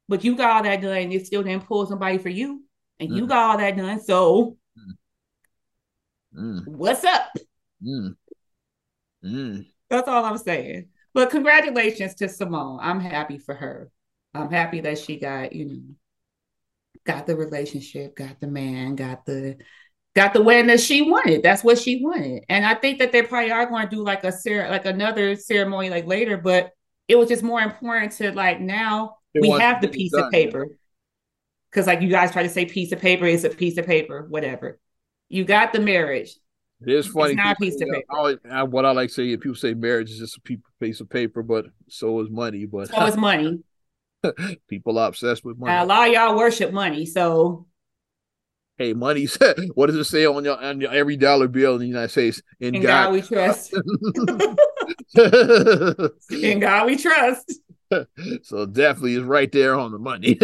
[0.07, 2.63] But you got all that done, and you still didn't pull somebody for you,
[2.99, 3.15] and mm.
[3.15, 4.01] you got all that done.
[4.01, 4.57] So,
[6.37, 6.67] mm.
[6.67, 7.31] what's up?
[7.83, 8.15] Mm.
[9.23, 9.65] mm.
[9.89, 10.89] That's all I'm saying.
[11.13, 12.79] But congratulations to Simone.
[12.81, 13.89] I'm happy for her.
[14.33, 15.81] I'm happy that she got, you know,
[17.05, 19.57] got the relationship, got the man, got the
[20.15, 21.43] got the wedding that she wanted.
[21.43, 22.45] That's what she wanted.
[22.49, 25.35] And I think that they probably are going to do like a cer- like another
[25.35, 26.71] ceremony like later, but
[27.07, 30.67] it was just more important to like now they we have the piece of paper.
[31.71, 34.25] Cause like you guys try to say piece of paper is a piece of paper,
[34.29, 34.79] whatever.
[35.27, 36.33] You got the marriage.
[36.81, 37.33] It is funny.
[37.33, 38.05] It's not a piece of uh, paper.
[38.09, 38.37] Always,
[38.69, 41.65] what I like to say, people say marriage is just a piece of paper, but
[41.89, 42.65] so is money.
[42.65, 43.61] But so is money.
[44.69, 45.75] people are obsessed with money.
[45.75, 47.67] a lot of y'all worship money, so
[48.77, 49.27] hey, money.
[49.75, 52.41] what does it say on your on your every dollar bill in the United States?
[52.59, 53.73] In, in God, God we trust.
[56.31, 57.59] in God we trust.
[58.43, 60.39] so definitely is right there on the money.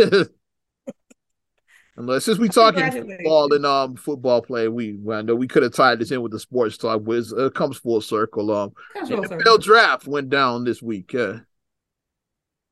[1.97, 5.73] Unless since we talking football and um football play, we I know we could have
[5.73, 8.51] tied this in with the sports talk, but it uh, comes full circle.
[8.51, 9.57] Um, NFL circle.
[9.57, 11.13] draft went down this week.
[11.13, 11.39] Uh,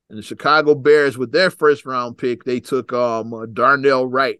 [0.10, 4.40] and the Chicago Bears, with their first round pick, they took um Darnell Wright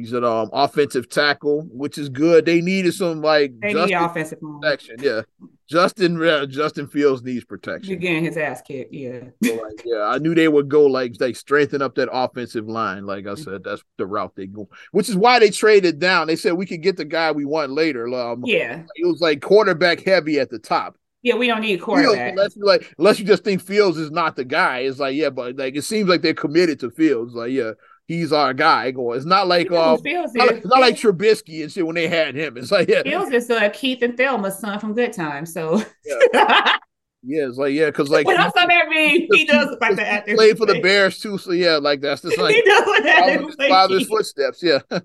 [0.00, 2.46] He's an um, offensive tackle, which is good.
[2.46, 4.96] They needed some like they Justin need offensive protection.
[5.00, 5.22] Yeah,
[5.68, 7.90] Justin uh, Justin Fields needs protection.
[7.90, 8.92] You're getting his ass kicked.
[8.92, 9.20] Yeah.
[9.44, 13.06] So, like, yeah, I knew they would go like they strengthen up that offensive line.
[13.06, 14.68] Like I said, that's the route they go.
[14.92, 16.26] Which is why they traded down.
[16.26, 18.08] They said we could get the guy we want later.
[18.14, 20.96] Um, yeah, it was like quarterback heavy at the top.
[21.22, 22.16] Yeah, we don't need a quarterback.
[22.16, 24.78] Fields, unless you like, unless you just think Fields is not the guy.
[24.80, 27.34] It's like, yeah, but like it seems like they're committed to Fields.
[27.34, 27.72] Like, yeah,
[28.10, 28.90] he's our guy.
[28.90, 32.08] Going, it's not like uh, it's not, it's not like Trubisky and shit when they
[32.08, 32.56] had him.
[32.56, 35.52] It's like yeah, Fields is uh, Keith and Thelma's son from Good Times.
[35.52, 36.16] So yeah,
[37.22, 39.28] yeah it's like yeah, because like what else that mean?
[39.32, 41.38] He does like the actor played for the Bears too.
[41.38, 43.68] So yeah, like that's the like, he does like that.
[43.68, 44.62] Father's footsteps.
[44.62, 44.80] Yeah.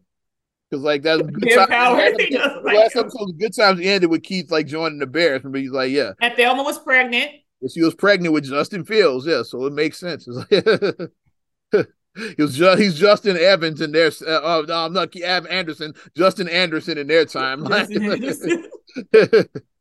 [0.71, 1.67] Because like that's good time.
[1.67, 5.43] Power, last, last episode, good times ended with Keith like joining the Bears.
[5.43, 6.13] Remember, he's like, yeah.
[6.19, 7.29] And Thelma was pregnant.
[7.71, 9.43] She was pregnant with Justin Fields, yeah.
[9.43, 10.27] So it makes sense.
[12.37, 16.47] He was just he's Justin Evans in their uh, uh, I'm not Evan Anderson, Justin
[16.47, 17.65] Anderson in their time.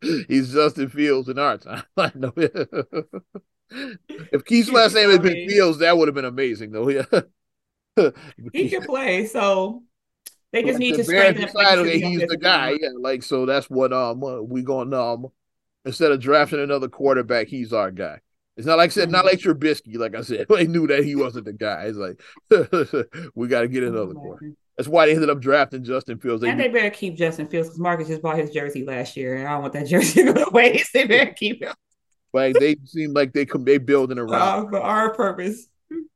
[0.29, 1.85] he's Justin Fields in our time.
[4.33, 6.89] if Keith's last name had been Fields, that would have been amazing, though.
[6.89, 7.05] Yeah,
[8.53, 9.27] he can play.
[9.27, 9.83] So
[10.53, 11.79] they just need to up.
[11.79, 12.77] Okay, he's the guy.
[12.81, 13.47] Yeah, like so.
[13.47, 15.29] That's what um we going um
[15.85, 18.21] instead of drafting another quarterback, he's our guy.
[18.57, 19.97] It's not like I said, not like Trubisky.
[19.97, 21.87] Like I said, they knew that he wasn't the guy.
[21.87, 22.21] It's like
[23.35, 24.57] we got to get another one.
[24.77, 26.43] That's why they ended up drafting Justin Fields.
[26.43, 29.37] They and they better keep Justin Fields because Marcus just bought his jersey last year,
[29.37, 30.93] and I don't want that jersey to go to waste.
[30.93, 31.75] They better keep him.
[32.33, 35.69] Like they seem like they come they building around uh, for our purpose.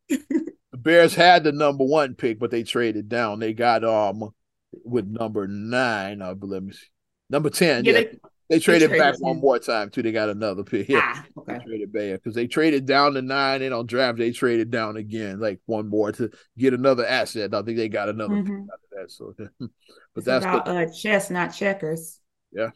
[0.09, 3.39] the Bears had the number one pick, but they traded down.
[3.39, 4.31] They got um
[4.85, 6.77] with number nine, I believe.
[7.31, 7.93] Number ten, yeah.
[7.93, 7.99] yeah.
[8.01, 8.19] They,
[8.49, 10.03] they traded, back one more time too.
[10.03, 10.89] They got another pick.
[10.89, 11.59] Yeah, ah, okay.
[11.59, 14.97] They traded back because they traded down to nine, and on draft they traded down
[14.97, 17.55] again, like one more to get another asset.
[17.55, 18.63] I think they got another mm-hmm.
[18.63, 19.11] pick out of that.
[19.11, 19.71] So, but
[20.17, 22.21] it's that's about the, uh, chess, not checkers.
[22.51, 22.71] Yeah,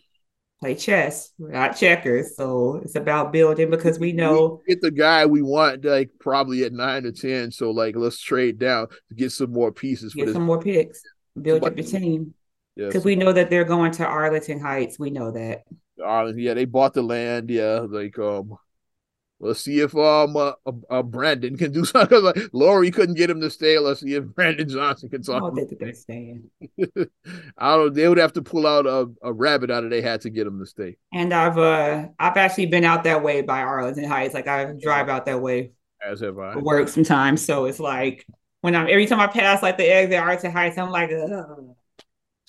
[0.61, 2.37] play chess, not checkers.
[2.37, 6.65] So it's about building because we know we get the guy we want, like probably
[6.65, 7.51] at nine or ten.
[7.51, 10.13] So like, let's trade down to get some more pieces.
[10.13, 11.03] Get some more picks.
[11.41, 12.35] Build up your team.
[12.77, 14.99] Because we know that they're going to Arlington Heights.
[14.99, 15.65] We know that.
[16.03, 17.51] Arlington, yeah, they bought the land.
[17.51, 18.57] Yeah, like um,
[19.41, 22.23] let's see if um uh, uh, uh Brandon can do something.
[22.23, 23.79] like Lori couldn't get him to stay.
[23.79, 25.37] Let's see if Brandon Johnson can talk.
[25.37, 26.51] I don't think they're staying.
[27.59, 27.95] I don't.
[27.95, 30.47] They would have to pull out a, a rabbit out of their hat to get
[30.47, 30.97] him to stay.
[31.13, 34.35] And I've uh I've actually been out that way by Arlington Heights.
[34.35, 35.73] Like I drive out that way.
[36.05, 36.57] As have I.
[36.57, 38.27] Work sometimes, so it's like
[38.63, 41.11] when I'm every time I pass like the exit Arlington Heights, I'm like.
[41.13, 41.77] Ugh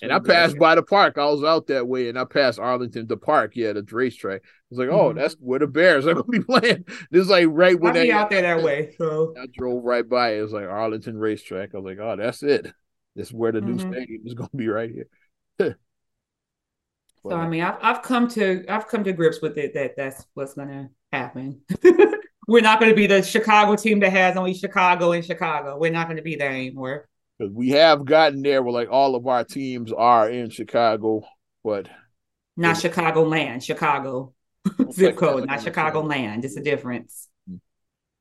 [0.03, 1.17] And I passed by the park.
[1.17, 4.41] I was out that way, and I passed Arlington, the park, yeah, the racetrack.
[4.43, 5.17] I was like, oh, mm-hmm.
[5.17, 6.83] that's where the Bears are gonna be playing.
[7.09, 8.95] This is like right when they out there that way.
[8.97, 10.35] So I drove right by.
[10.35, 11.73] It was like Arlington racetrack.
[11.73, 12.67] I was like, oh, that's it.
[13.15, 13.77] This is where the mm-hmm.
[13.77, 15.07] new stadium is gonna be right here.
[17.23, 20.25] so I mean, I've I've come to I've come to grips with it that that's
[20.33, 21.61] what's gonna happen.
[22.45, 25.77] We're not going to be the Chicago team that has only Chicago in Chicago.
[25.77, 29.15] We're not going to be there anymore because we have gotten there where like all
[29.15, 31.23] of our teams are in Chicago,
[31.63, 31.89] but
[32.55, 34.33] not Chicago land, Chicago
[34.91, 36.45] zip code, not Chicago land.
[36.45, 37.29] It's a difference.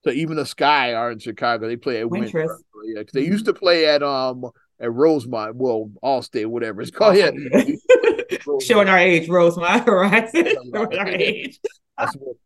[0.05, 1.69] So even the Sky are in Chicago.
[1.69, 2.59] They play at Wintrust.
[2.85, 4.45] Yeah, they used to play at um
[4.81, 7.17] at Rosemont, well, Allstate, whatever it's called.
[7.17, 7.31] Yeah,
[8.61, 10.29] showing our age, Rosemont, right?
[10.33, 11.61] showing our age.
[11.97, 12.37] That's what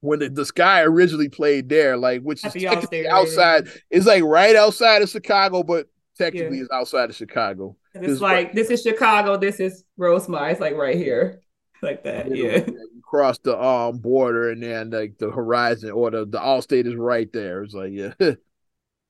[0.00, 4.54] when the, the Sky originally played there, like which is outside, right it's like right
[4.54, 5.86] outside of Chicago, but
[6.16, 6.64] technically yeah.
[6.64, 7.76] it's outside of Chicago.
[7.94, 10.52] And it's, like right, this is Chicago, this is Rosemont.
[10.52, 11.40] It's like right here,
[11.82, 12.34] like that.
[12.34, 12.64] Yeah.
[12.66, 16.94] You cross the um border, and then like the horizon or the the Allstate is
[16.94, 17.62] right there.
[17.64, 18.12] It's like yeah.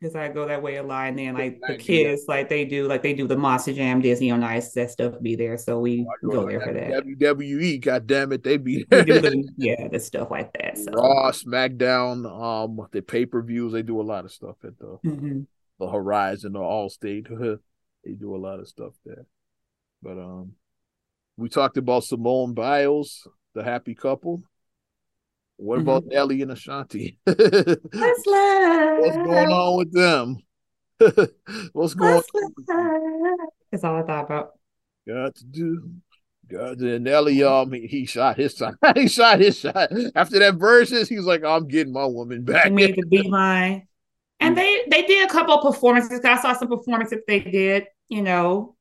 [0.00, 1.08] because I go that way a lot.
[1.08, 4.30] And then like the kids, like they do, like they do the Monster Jam, Disney
[4.30, 5.56] on Ice, that stuff be there.
[5.56, 7.04] So we oh, go there for that.
[7.04, 9.04] WWE, god damn it, they be there.
[9.04, 10.78] The, yeah, the stuff like that.
[10.78, 10.92] So.
[10.92, 14.98] Raw, SmackDown, um, the pay per views, they do a lot of stuff at the
[15.04, 15.40] mm-hmm.
[15.80, 17.28] the Horizon or Allstate.
[18.04, 19.26] they do a lot of stuff there.
[20.02, 20.52] But um,
[21.36, 24.42] we talked about Simone Biles, the happy couple.
[25.58, 25.88] What mm-hmm.
[25.88, 27.18] about Nelly and Ashanti?
[27.24, 27.36] What's
[28.22, 30.38] going on with them?
[31.72, 32.22] What's going
[32.70, 33.36] on?
[33.70, 34.52] That's all I thought about.
[35.06, 35.90] Got to do.
[36.46, 38.74] Got to Nelly, um, he, he shot his shot.
[38.94, 39.90] he shot his shot.
[40.14, 42.72] After that verses, he was like, I'm getting my woman back.
[42.72, 43.88] Made the beeline.
[44.40, 46.20] And they they did a couple of performances.
[46.24, 48.76] I saw some performances they did, you know,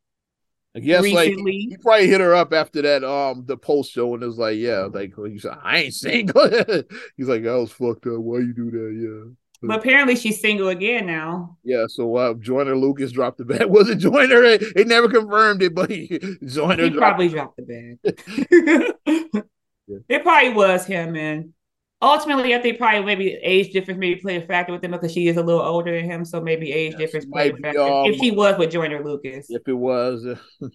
[0.78, 1.44] I guess recently.
[1.44, 4.38] like he probably hit her up after that um the post show and it was
[4.38, 6.48] like, yeah, like he said, I ain't single.
[7.18, 8.20] He's like, I was fucked up.
[8.20, 8.94] Why you do that?
[8.96, 9.34] Yeah.
[9.64, 11.58] But apparently she's single again now.
[11.64, 13.66] Yeah, so uh, Joyner Lucas dropped the bag.
[13.66, 14.44] Was it Joyner?
[14.44, 18.94] It, never confirmed it, but he Joyner he dropped probably dropped the bag.
[19.88, 20.00] yeah.
[20.10, 21.54] It probably was him, and
[22.02, 25.28] ultimately, I think probably maybe age difference maybe play a factor with him because she
[25.28, 27.82] is a little older than him, so maybe age yes, difference played a factor.
[27.82, 30.26] Um, if she was with Joyner Lucas, if it was,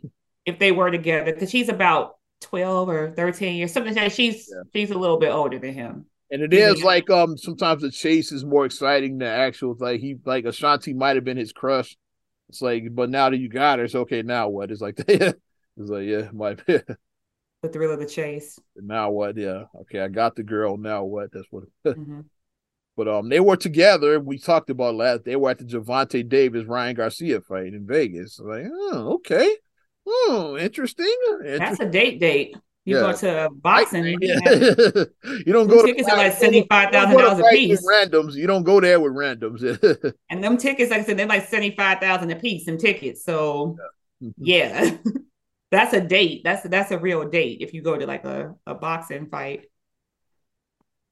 [0.47, 4.13] if they were together, because she's about twelve or thirteen years, something like that.
[4.13, 4.63] She's yeah.
[4.75, 6.07] she's a little bit older than him.
[6.31, 6.87] And it is yeah.
[6.87, 11.17] like um sometimes the chase is more exciting than actual like he like Ashanti might
[11.17, 11.97] have been his crush.
[12.49, 14.23] It's like, but now that you got her, it's okay.
[14.23, 14.71] Now what?
[14.71, 15.37] It's like, it's
[15.77, 16.81] like yeah, might be
[17.63, 18.59] the thrill of the chase.
[18.77, 19.37] Now what?
[19.37, 19.65] Yeah.
[19.83, 20.77] Okay, I got the girl.
[20.77, 21.33] Now what?
[21.33, 21.65] That's what.
[21.87, 22.21] mm-hmm.
[22.97, 24.21] But um, they were together.
[24.21, 25.25] We talked about last.
[25.25, 28.39] They were at the Gervonta Davis Ryan Garcia fight in Vegas.
[28.39, 29.57] Like, oh, okay.
[30.07, 31.07] Oh, interesting.
[31.41, 31.59] interesting.
[31.59, 32.57] That's a date date.
[32.85, 33.01] You yeah.
[33.13, 34.19] go to boxing.
[34.21, 34.39] Yeah.
[35.23, 35.87] you don't go.
[35.87, 37.87] Tickets to, are like seventy five thousand dollars a piece.
[37.87, 38.35] Randoms.
[38.35, 39.63] You don't go there with randoms.
[40.31, 42.67] and them tickets, like I said, they're like seventy five thousand a piece.
[42.67, 43.25] Some tickets.
[43.25, 43.79] So
[44.21, 44.85] yeah.
[44.85, 44.97] yeah.
[45.73, 46.43] That's a date.
[46.45, 49.65] That's that's a real date if you go to like a, a boxing fight.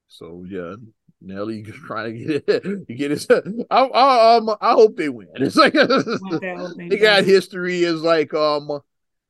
[0.09, 0.75] So yeah,
[1.23, 2.65] Nelly trying to get it.
[2.87, 3.27] You get it.
[3.71, 5.29] I, I, um, I hope they win.
[5.37, 5.73] It's like
[6.77, 8.81] they got history is like um,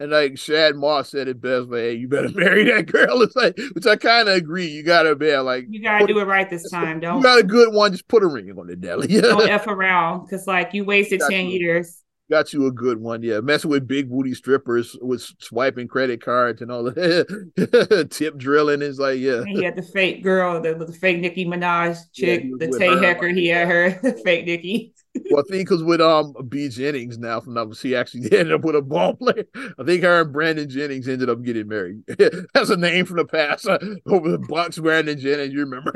[0.00, 1.68] and like Shad Moss said it best.
[1.68, 3.22] Like, hey, you better marry that girl.
[3.22, 4.66] It's like, which I kind of agree.
[4.66, 6.98] You gotta be like, you gotta do it right this time.
[6.98, 7.92] Don't you got a good one?
[7.92, 9.20] Just put a ring on it, Nelly.
[9.20, 13.22] Don't f around because like you wasted ten years got you a good one.
[13.22, 18.80] Yeah, messing with big booty strippers with swiping credit cards and all the tip drilling
[18.80, 19.42] is like yeah.
[19.44, 23.28] He had the fake girl, the, the fake Nicki Minaj chick, yeah, the Tay Hecker.
[23.28, 23.90] He had her
[24.24, 24.94] fake Nicki
[25.30, 28.62] well, I think because with um B Jennings now from numbers, he actually ended up
[28.62, 29.44] with a ball player.
[29.54, 32.02] I think her and Brandon Jennings ended up getting married.
[32.54, 33.66] That's a name from the past.
[33.66, 35.52] Uh, over the Bucks, Brandon Jennings.
[35.52, 35.92] You remember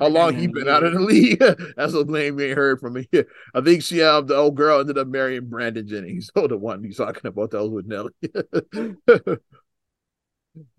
[0.00, 1.38] how long he been out of the league?
[1.76, 3.08] That's a name we ain't heard from me.
[3.54, 6.30] I think she um the old girl ended up marrying Brandon Jennings.
[6.34, 8.12] So the one he's talking about that was with Nelly.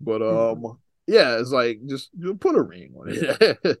[0.00, 3.80] but um yeah, it's like just put a ring on it.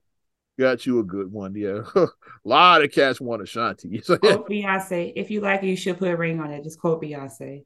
[0.58, 1.80] Got you a good one, yeah.
[1.94, 2.06] a
[2.44, 4.00] lot of cats want Ashanti.
[4.02, 4.36] So, yeah.
[4.36, 5.12] Quote Beyonce.
[5.16, 6.62] If you like it, you should put a ring on it.
[6.62, 7.64] Just quote Beyonce.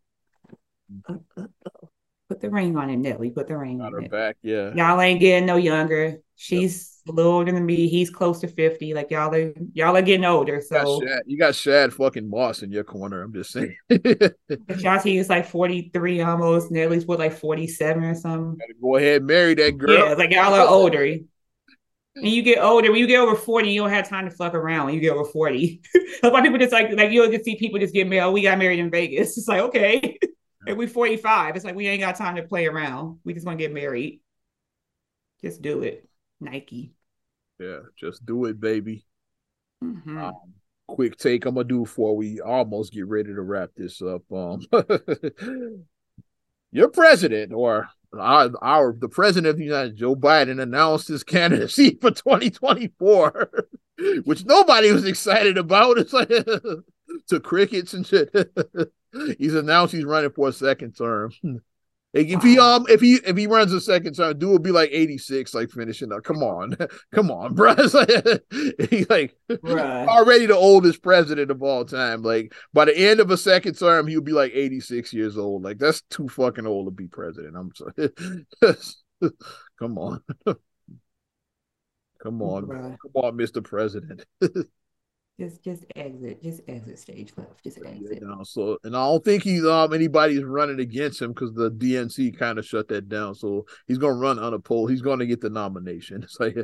[2.29, 3.31] Put the ring on it, Nelly.
[3.31, 4.11] Put the ring Got on her it.
[4.11, 4.73] back, yeah.
[4.75, 6.19] Y'all ain't getting no younger.
[6.37, 7.13] She's yep.
[7.13, 7.89] a little older than me.
[7.89, 8.95] He's close to 50.
[8.95, 10.61] Like y'all are y'all are getting older.
[10.61, 13.23] So you got Shad, you got Shad fucking Moss in your corner.
[13.23, 13.77] I'm just saying.
[14.69, 16.71] Ashanti is like 43 almost.
[16.71, 18.59] Nelly's what like 47 or something.
[18.59, 20.09] Gotta go ahead and marry that girl.
[20.09, 21.17] Yeah, like y'all are older.
[22.17, 24.55] And you get older, when you get over 40, you don't have time to fuck
[24.55, 25.83] around when you get over 40.
[26.23, 28.23] a lot of people just like like you'll just see people just get married.
[28.23, 29.37] Oh, we got married in Vegas.
[29.37, 30.19] It's like, okay.
[30.67, 31.57] and we 45.
[31.57, 33.19] It's like we ain't got time to play around.
[33.25, 34.21] We just want to get married.
[35.43, 36.09] Just do it.
[36.41, 36.95] Nike.
[37.59, 39.05] Yeah, just do it, baby.
[39.85, 40.19] Mm-hmm.
[40.19, 40.35] Um,
[40.87, 44.23] quick take I'm gonna do before we almost get ready to wrap this up.
[44.33, 44.61] Um
[46.73, 47.89] your president or
[48.19, 53.51] our, our the president of the United Joe Biden announced his candidacy for 2024,
[54.25, 55.99] which nobody was excited about.
[56.07, 56.29] It's like
[57.29, 58.31] to crickets and shit.
[59.39, 61.31] he's announced he's running for a second term.
[62.17, 64.89] If he um if he if he runs a second time, dude will be like
[64.91, 66.25] 86, like finishing up.
[66.25, 66.75] Come on,
[67.15, 67.75] come on, bro.
[67.95, 68.43] like,
[68.91, 72.23] he's like already the oldest president of all time.
[72.23, 75.63] Like by the end of a second term, he'll be like 86 years old.
[75.63, 77.55] Like that's too fucking old to be president.
[77.55, 78.11] I'm sorry.
[79.79, 80.23] come on.
[82.23, 82.67] come on.
[82.67, 83.63] Come on, Mr.
[83.63, 84.25] President.
[85.39, 86.43] Just just exit.
[86.43, 87.63] Just exit stage left.
[87.63, 88.23] Just exit.
[88.23, 92.39] Yeah, so and I don't think he's um anybody's running against him because the DNC
[92.39, 93.35] kind of shut that down.
[93.35, 94.87] So he's gonna run on a poll.
[94.87, 96.23] He's gonna get the nomination.
[96.27, 96.57] It's like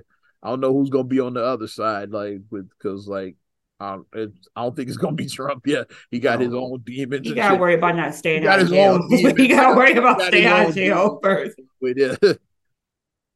[0.43, 3.37] I don't know who's gonna be on the other side, like with because like
[3.79, 5.91] um, I don't think it's gonna be Trump yet.
[6.11, 6.45] He got no.
[6.47, 7.27] his own demons.
[7.27, 9.07] He got to worry about not staying out of jail.
[9.11, 11.61] he got to worry about staying out of jail first.
[11.81, 12.41] With it.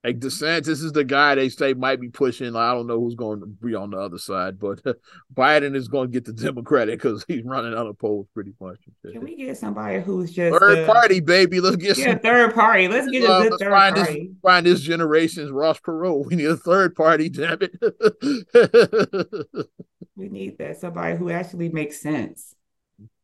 [0.06, 2.54] Like DeSantis is the guy they say might be pushing.
[2.54, 4.80] I don't know who's going to be on the other side, but
[5.34, 8.78] Biden is going to get the Democratic because he's running unopposed pretty much.
[9.04, 11.58] Can we get somebody who's just third uh, party, baby?
[11.58, 12.86] Let's get yeah, some, third party.
[12.86, 14.28] Let's get uh, a good third find party.
[14.28, 16.26] This, find this generation's Ross Perot.
[16.26, 17.28] We need a third party.
[17.28, 17.72] Damn it.
[20.14, 22.54] we need that somebody who actually makes sense,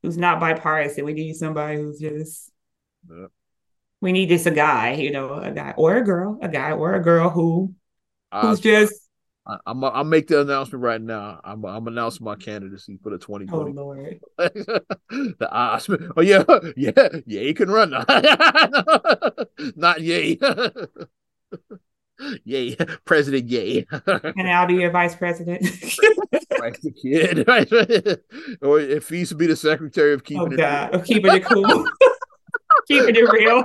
[0.03, 1.05] who's not bipartisan.
[1.05, 2.51] We need somebody who's just.
[3.09, 3.27] Yeah
[4.03, 6.95] we need just a guy, you know, a guy or a girl, a guy or
[6.95, 7.73] a girl who
[8.33, 8.95] who's uh, just.
[9.47, 11.41] I, am I'll make the announcement right now.
[11.43, 13.71] I'm I'm announcing my candidacy for the 2020.
[13.71, 14.21] Oh Lord.
[14.39, 16.11] the Oscar.
[16.17, 16.43] Oh yeah,
[16.77, 17.91] yeah, yay can run.
[19.77, 20.39] Not yay.
[22.45, 23.87] yay, President Yay.
[24.07, 25.63] and I'll be your vice president.
[26.59, 27.49] like the kid.
[28.63, 30.89] or if he used to be the secretary of keeping oh, God.
[30.89, 31.87] it of keeping it cool
[32.87, 33.65] keeping it real.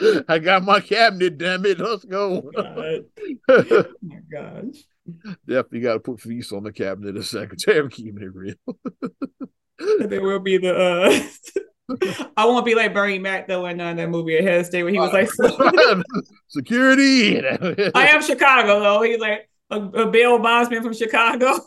[0.28, 1.78] I got my cabinet, damn it.
[1.78, 2.50] Let's go.
[2.56, 3.02] Oh,
[3.48, 4.84] oh my gosh.
[5.46, 7.78] Definitely got to put feast on the cabinet as secretary.
[7.78, 8.54] I'm keeping it real.
[10.08, 11.22] there will be the uh
[12.36, 14.92] I won't be like Bernie Mac though in uh, that movie Ahead of State where
[14.92, 15.30] he was like
[16.48, 17.40] security.
[17.40, 19.02] I am Chicago though.
[19.02, 21.58] He's like a, a Bill Bondsman from Chicago.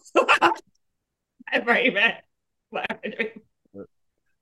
[1.65, 2.23] Bernie Mac.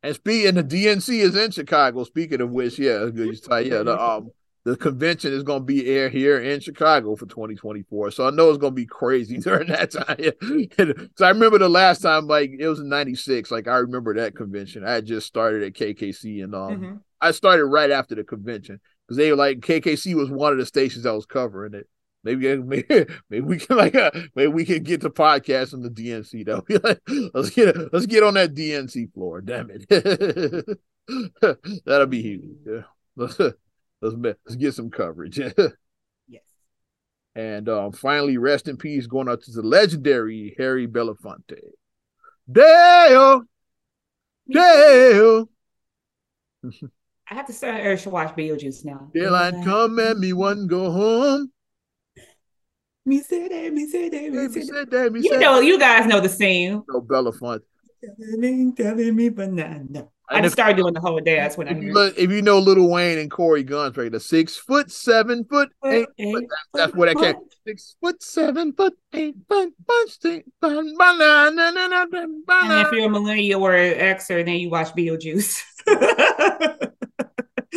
[0.01, 2.03] And speaking, the DNC is in Chicago.
[2.03, 4.31] Speaking of which, yeah, yeah, the um
[4.65, 8.11] the convention is going to be air here in Chicago for 2024.
[8.11, 11.09] So I know it's going to be crazy during that time.
[11.17, 13.51] so I remember the last time, like it was in '96.
[13.51, 14.85] Like I remember that convention.
[14.85, 16.95] I just started at KKC, and um, mm-hmm.
[17.21, 20.65] I started right after the convention because they were like KKC was one of the
[20.65, 21.87] stations that was covering it.
[22.23, 22.85] Maybe, maybe,
[23.29, 26.65] maybe we can like uh, maybe we can get the podcast on the DNC though.
[27.33, 29.41] let's get let's get on that DNC floor.
[29.41, 29.87] Damn it,
[31.85, 32.57] that'll be huge.
[32.65, 32.81] Yeah.
[33.15, 35.39] Let's let's let's get some coverage.
[35.39, 36.43] yes.
[37.35, 41.59] And um, finally, rest in peace, going out to the legendary Harry Belafonte.
[42.51, 43.43] Dale,
[44.49, 45.49] Dale.
[47.31, 49.09] I have to start Eric to watch Beetlejuice now.
[49.13, 51.51] Daylight come and me one go home.
[53.09, 55.19] Me say that, me say that, me say that.
[55.23, 56.83] You know, you guys know the scene.
[56.87, 57.61] No Belafonte.
[58.05, 60.07] Telling, telling me banana.
[60.29, 61.91] I just started doing the whole dance when I hear.
[61.91, 64.11] Look, if you know Lil Wayne and Corey Gunz, right?
[64.11, 66.07] The six foot, seven foot, eight.
[66.19, 66.45] eight foot,
[66.75, 67.33] that's, what I came.
[67.65, 70.19] Six foot, seven foot, eight foot, bunch,
[70.61, 71.71] banana.
[71.71, 75.63] And if you're a millennial or an Xer, then you watch Beetlejuice.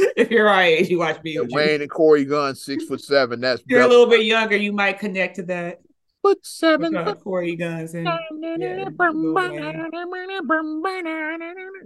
[0.17, 1.51] if you're our age, you watch Beetlejuice.
[1.51, 3.41] Yeah, Wayne and Corey Gunn, six foot seven.
[3.41, 5.81] That's if you're a little bit younger, you might connect to that.
[6.23, 6.97] Foot seven.
[6.97, 8.19] Uh, foot Corey Gunz and yeah,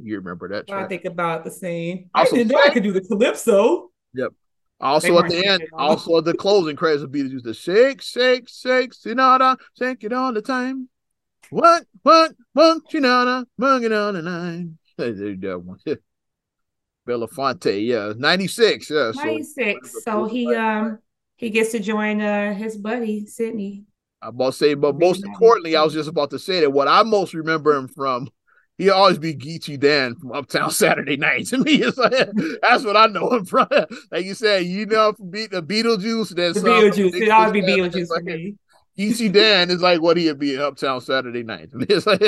[0.03, 0.71] you remember that?
[0.71, 2.11] I think about the scene.
[2.14, 3.91] Also, I didn't know I could do the calypso.
[4.14, 4.33] Yep.
[4.79, 8.47] Also at the end, also at the closing credits would be just the shake, shake,
[8.47, 10.91] shake, sinada, shake it all the time.
[11.49, 15.79] What, what, what, sinada, bug it on the there that one.
[17.07, 19.92] Belafonte, yeah, ninety six, yeah, ninety six.
[19.92, 20.98] So, so he um
[21.36, 23.84] he gets to join uh his buddy Sidney.
[24.22, 26.88] I'm about to say, but most importantly, I was just about to say that what
[26.88, 28.28] I most remember him from
[28.78, 31.46] he always be Geechee Dan from Uptown Saturday Night.
[31.46, 32.12] To me, it's like,
[32.62, 33.68] that's what I know him from.
[34.11, 36.30] Like you said, you know, from Be- the Beetlejuice.
[36.30, 37.14] Then the Beetlejuice.
[37.14, 38.57] It always be Beetlejuice like, for me.
[38.98, 41.70] Geechee Dan is like what he'd be in Uptown Saturday Night.
[41.72, 42.20] It's like,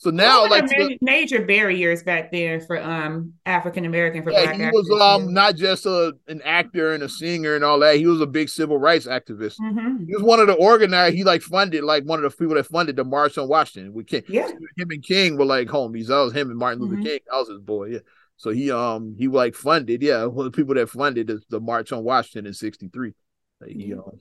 [0.00, 4.56] so now, like ma- major barriers back then for um African American for yeah, black
[4.56, 5.30] he actors, was um yeah.
[5.30, 7.96] not just a an actor and a singer and all that.
[7.96, 9.60] He was a big civil rights activist.
[9.60, 10.06] Mhm.
[10.06, 11.14] He was one of the organizers.
[11.14, 13.92] He like funded like one of the people that funded the March on Washington.
[13.92, 14.22] We King.
[14.26, 14.48] Yeah.
[14.48, 16.06] Him and King were like homies.
[16.06, 17.04] That was him and Martin Luther Mhm.
[17.04, 17.20] King.
[17.30, 17.88] I was his boy.
[17.90, 17.98] Yeah.
[18.38, 21.60] So he um he like funded yeah one of the people that funded the, the
[21.60, 23.12] March on Washington in '63.
[23.60, 23.98] Like, he Mhm.
[23.98, 24.18] um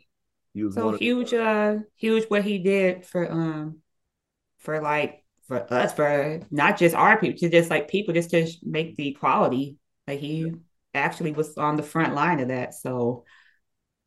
[0.54, 3.78] he was So huge, uh, huge what he did for um
[4.58, 8.48] for like for us for not just our people, to just like people just to
[8.64, 9.78] make the equality.
[10.08, 10.54] Like he
[10.94, 12.74] actually was on the front line of that.
[12.76, 13.26] So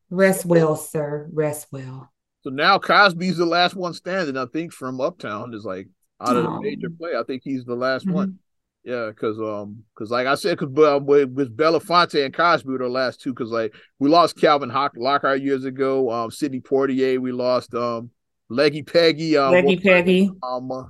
[0.09, 1.29] rest well, sir.
[1.31, 2.09] Rest well.
[2.43, 4.37] So now Cosby's the last one standing.
[4.37, 5.89] I think from Uptown is like
[6.19, 7.11] out of the major play.
[7.17, 8.13] I think he's the last Mhm.
[8.13, 8.39] one.
[8.85, 12.77] Yeah, because um, because like I said, because um, with, with Belafonte and Cosby were
[12.79, 13.33] the last two.
[13.33, 16.09] Because like we lost Calvin Hock- Lockhart years ago.
[16.11, 17.19] Um, Sidney Poitier.
[17.19, 18.09] We lost um,
[18.49, 19.37] Leggy Peggy.
[19.37, 20.89] Um, Leggy Peggy, Um,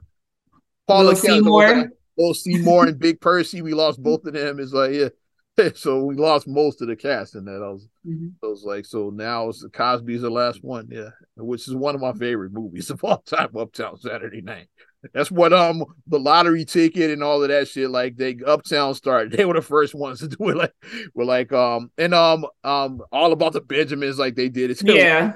[0.88, 1.92] uh, Paula Will Seymour.
[2.34, 3.62] Seymour and Big Percy.
[3.62, 4.60] We lost both of them.
[4.60, 5.10] It's like yeah.
[5.76, 7.62] So we lost most of the cast in that.
[7.64, 8.32] I was, Mhm.
[8.44, 11.94] I was like, so now it's the Cosby's the last one, yeah, which is one
[11.96, 13.56] of my favorite movies of all time.
[13.56, 14.68] Uptown Saturday Night.
[15.14, 17.90] That's what um the lottery ticket and all of that shit.
[17.90, 19.34] Like they Uptown started.
[19.34, 20.56] They were the first ones to do it.
[20.56, 20.74] Like
[21.14, 24.18] were like um and um um all about the Benjamins.
[24.18, 24.82] Like they did it.
[24.84, 25.34] Yeah,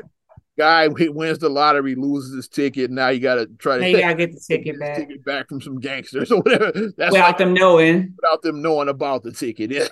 [0.57, 2.91] guy wins the lottery loses his ticket.
[2.91, 5.61] Now you got to try to you gotta get the ticket back ticket back from
[5.61, 6.71] some gangsters or whatever.
[6.97, 8.13] That's without like them knowing.
[8.21, 9.71] without them knowing about the ticket.
[9.77, 9.87] Yeah.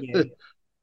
[0.00, 0.22] Yeah.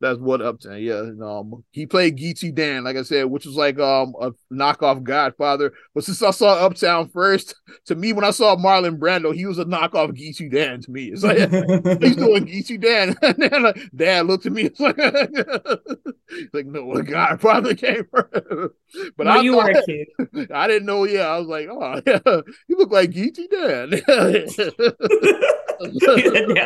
[0.04, 0.82] That's what Uptown.
[0.82, 1.12] Yeah.
[1.22, 5.72] Um, he played Geechee Dan, like I said, which was like um a knockoff Godfather.
[5.96, 9.60] But since I saw Uptown first, to me, when I saw Marlon Brando, he was
[9.60, 11.06] a knockoff Geechee Dan to me.
[11.06, 11.38] It's like
[12.02, 13.16] he's doing Geechee Dan.
[13.24, 18.30] And then like, dad looked at me, it's like, like no, the Godfather came first.
[18.34, 18.74] But
[19.16, 20.08] when I you were a kid.
[20.54, 21.06] I didn't know.
[21.06, 23.90] Yeah, I was like, oh, yeah, you look like Geechee Dan.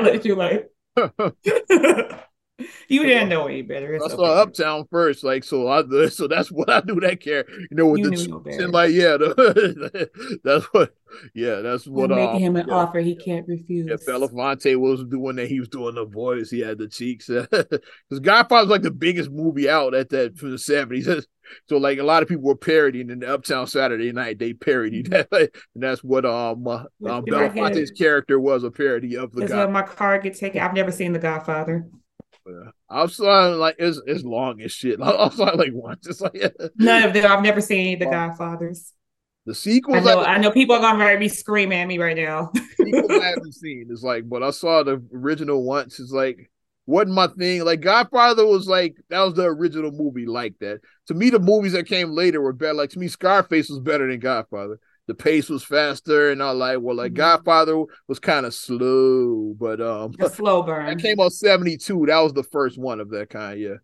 [0.03, 0.71] Looked you like
[2.87, 3.93] you didn't know any better.
[3.93, 4.41] It's I saw okay.
[4.41, 5.67] Uptown first, like so.
[5.67, 8.73] I so that's what I do that care, you know, with You the no and
[8.73, 10.93] like yeah, the, that's what
[11.35, 13.87] yeah, that's what um, making him an yeah, offer he can't refuse.
[13.87, 15.47] Yeah, Belafonte was doing that.
[15.47, 16.49] He was doing the voice.
[16.49, 17.27] He had the cheeks.
[17.27, 21.07] Because Godfather was like the biggest movie out at that for the seventies.
[21.69, 24.37] So like a lot of people were parodying in the Uptown Saturday Night.
[24.39, 29.31] They parodied that, and that's what um, uh, um Belafonte's character was a parody of
[29.31, 30.59] the uh, my car get taken?
[30.59, 31.87] I've never seen The Godfather.
[32.47, 32.71] Yeah.
[32.89, 34.99] I saw it, like it's it's long as shit.
[35.01, 36.07] I saw it like once.
[36.07, 36.33] It's like
[36.77, 37.29] None of them.
[37.29, 38.05] I've never seen any of The.
[38.05, 38.93] Godfathers.
[39.45, 40.03] the I sequels.
[40.05, 40.19] know.
[40.21, 42.51] I, I know people are gonna be screaming at me right now.
[42.77, 43.87] sequels I haven't seen.
[43.89, 45.99] It's like, but I saw the original once.
[45.99, 46.49] It's like
[46.85, 47.65] wasn't my thing.
[47.65, 50.79] Like Godfather was like that was the original movie like that.
[51.07, 52.73] To me, the movies that came later were better.
[52.75, 54.79] Like to me, Scarface was better than Godfather.
[55.07, 57.15] The pace was faster, and all like well, like Mhm.
[57.15, 60.97] Godfather was kind of slow, but um, A slow burn burn.
[60.97, 62.05] came out seventy two.
[62.05, 63.75] That was the first one of that kind, yeah.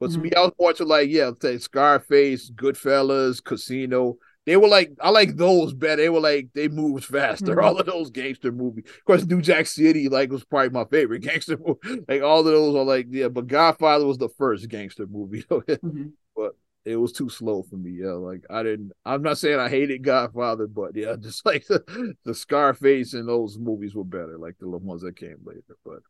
[0.00, 0.22] But to Mhm.
[0.22, 4.16] me, I was more to like yeah, take Scarface, Goodfellas, Casino.
[4.46, 6.00] They were like I like those better.
[6.02, 7.54] They were like they moved faster.
[7.56, 7.62] Mhm.
[7.62, 8.84] All of those gangster movies.
[8.88, 12.02] Of course, New Jack City like was probably my favorite gangster movie.
[12.08, 15.44] Like all of those are like yeah, but Godfather was the first gangster movie.
[16.84, 17.90] It was too slow for me.
[17.90, 18.92] Yeah, like I didn't.
[19.04, 23.58] I'm not saying I hated Godfather, but yeah, just like the, the Scarface and those
[23.58, 25.76] movies were better, like the ones that came later.
[25.84, 26.00] But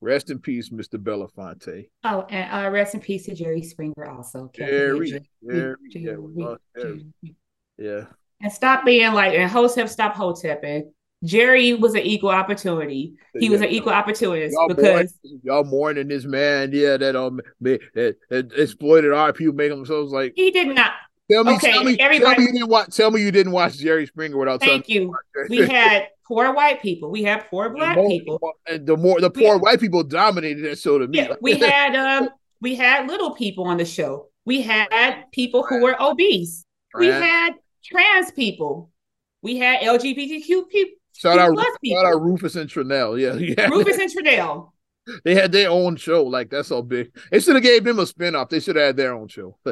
[0.00, 0.98] rest in peace, Mr.
[1.02, 1.88] Belafonte.
[2.04, 4.48] Oh, and uh, rest in peace to Jerry Springer also.
[4.48, 6.16] Can't Jerry, Jerry, Jerry, yeah, Jerry,
[6.76, 7.06] Jerry.
[7.22, 7.36] Jerry.
[7.78, 8.04] yeah.
[8.42, 10.90] And stop being like, and Hotep, stop Hotepping.
[11.24, 13.14] Jerry was an equal opportunity.
[13.38, 17.40] He was an equal opportunist Y'all because mourning, y'all mourning this man, yeah, that um
[17.62, 17.80] that,
[18.28, 20.32] that exploited our people, made themselves like.
[20.36, 20.92] he did not.
[21.30, 22.94] Tell me, Okay, tell me, tell everybody- me you didn't watch.
[22.94, 25.12] Tell me you didn't watch Jerry Springer without telling Thank you.
[25.48, 25.58] me.
[25.58, 27.10] We had poor white people.
[27.10, 28.38] We had poor black people.
[28.68, 31.18] and the more the We- poor white people dominated that show to me.
[31.18, 32.28] Yeah, we had um
[32.60, 34.28] we had little people on the show.
[34.44, 36.64] We had people who were obese.
[36.96, 37.54] We had
[37.84, 38.90] trans people.
[39.42, 40.92] We had LGBTQ people.
[41.16, 43.18] Shout out, shout out Rufus and Trinell.
[43.18, 43.68] Yeah, yeah.
[43.68, 44.72] Rufus and Trudell.
[45.24, 46.24] they had their own show.
[46.24, 47.16] Like that's so big.
[47.30, 48.50] They should have gave them a spinoff.
[48.50, 49.56] They should have had their own show.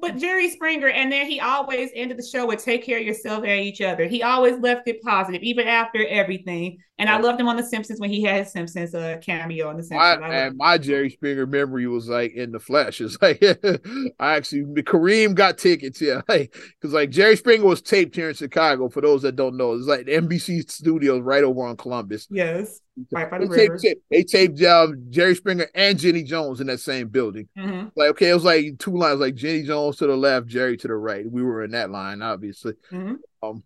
[0.00, 3.44] But Jerry Springer, and then he always ended the show with "Take care of yourself
[3.44, 6.78] and each other." He always left it positive, even after everything.
[6.98, 9.78] And I loved him on The Simpsons when he had his Simpsons uh, cameo on
[9.78, 10.20] The Simpsons.
[10.20, 13.00] My, and my Jerry Springer memory was like in the flesh.
[13.00, 18.14] It's like I actually Kareem got tickets, yeah, like because like Jerry Springer was taped
[18.14, 18.88] here in Chicago.
[18.88, 22.26] For those that don't know, it's like NBC studios right over on Columbus.
[22.30, 22.80] Yes,
[23.10, 26.80] right by the they taped, they taped um, Jerry Springer and Jenny Jones in that
[26.80, 27.48] same building.
[27.56, 27.88] Mm-hmm.
[27.96, 30.88] Like, okay, it was like two lines, like Jenny Jones to the left, Jerry to
[30.88, 31.30] the right.
[31.30, 32.74] We were in that line, obviously.
[32.92, 33.14] Mm-hmm.
[33.42, 33.62] Um,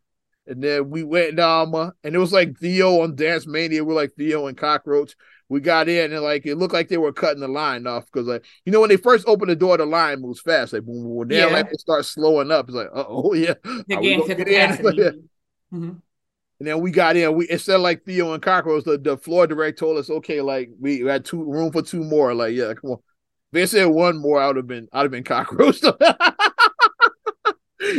[0.47, 3.82] and then we went um, uh, and it was like Theo on Dance Mania.
[3.85, 5.14] We're like Theo and Cockroach.
[5.49, 8.26] We got in and like it looked like they were cutting the line off because
[8.26, 10.72] like you know when they first opened the door, the line moves fast.
[10.72, 11.18] Like boom, boom.
[11.18, 11.28] boom.
[11.28, 11.55] Then Yeah.
[11.55, 12.66] like it starts slowing up.
[12.68, 14.37] It's like, oh yeah, The game to in?
[14.37, 15.11] capacity.
[15.72, 16.03] Mhm.
[16.65, 17.35] And then we got in.
[17.35, 20.71] We instead of like Theo and Cockroach, the, the floor director told us, okay, like
[20.81, 22.33] we had two room for two more.
[22.33, 22.97] Like, yeah, come on.
[22.97, 25.83] If they said one more, I would have been I'd have been cockroach.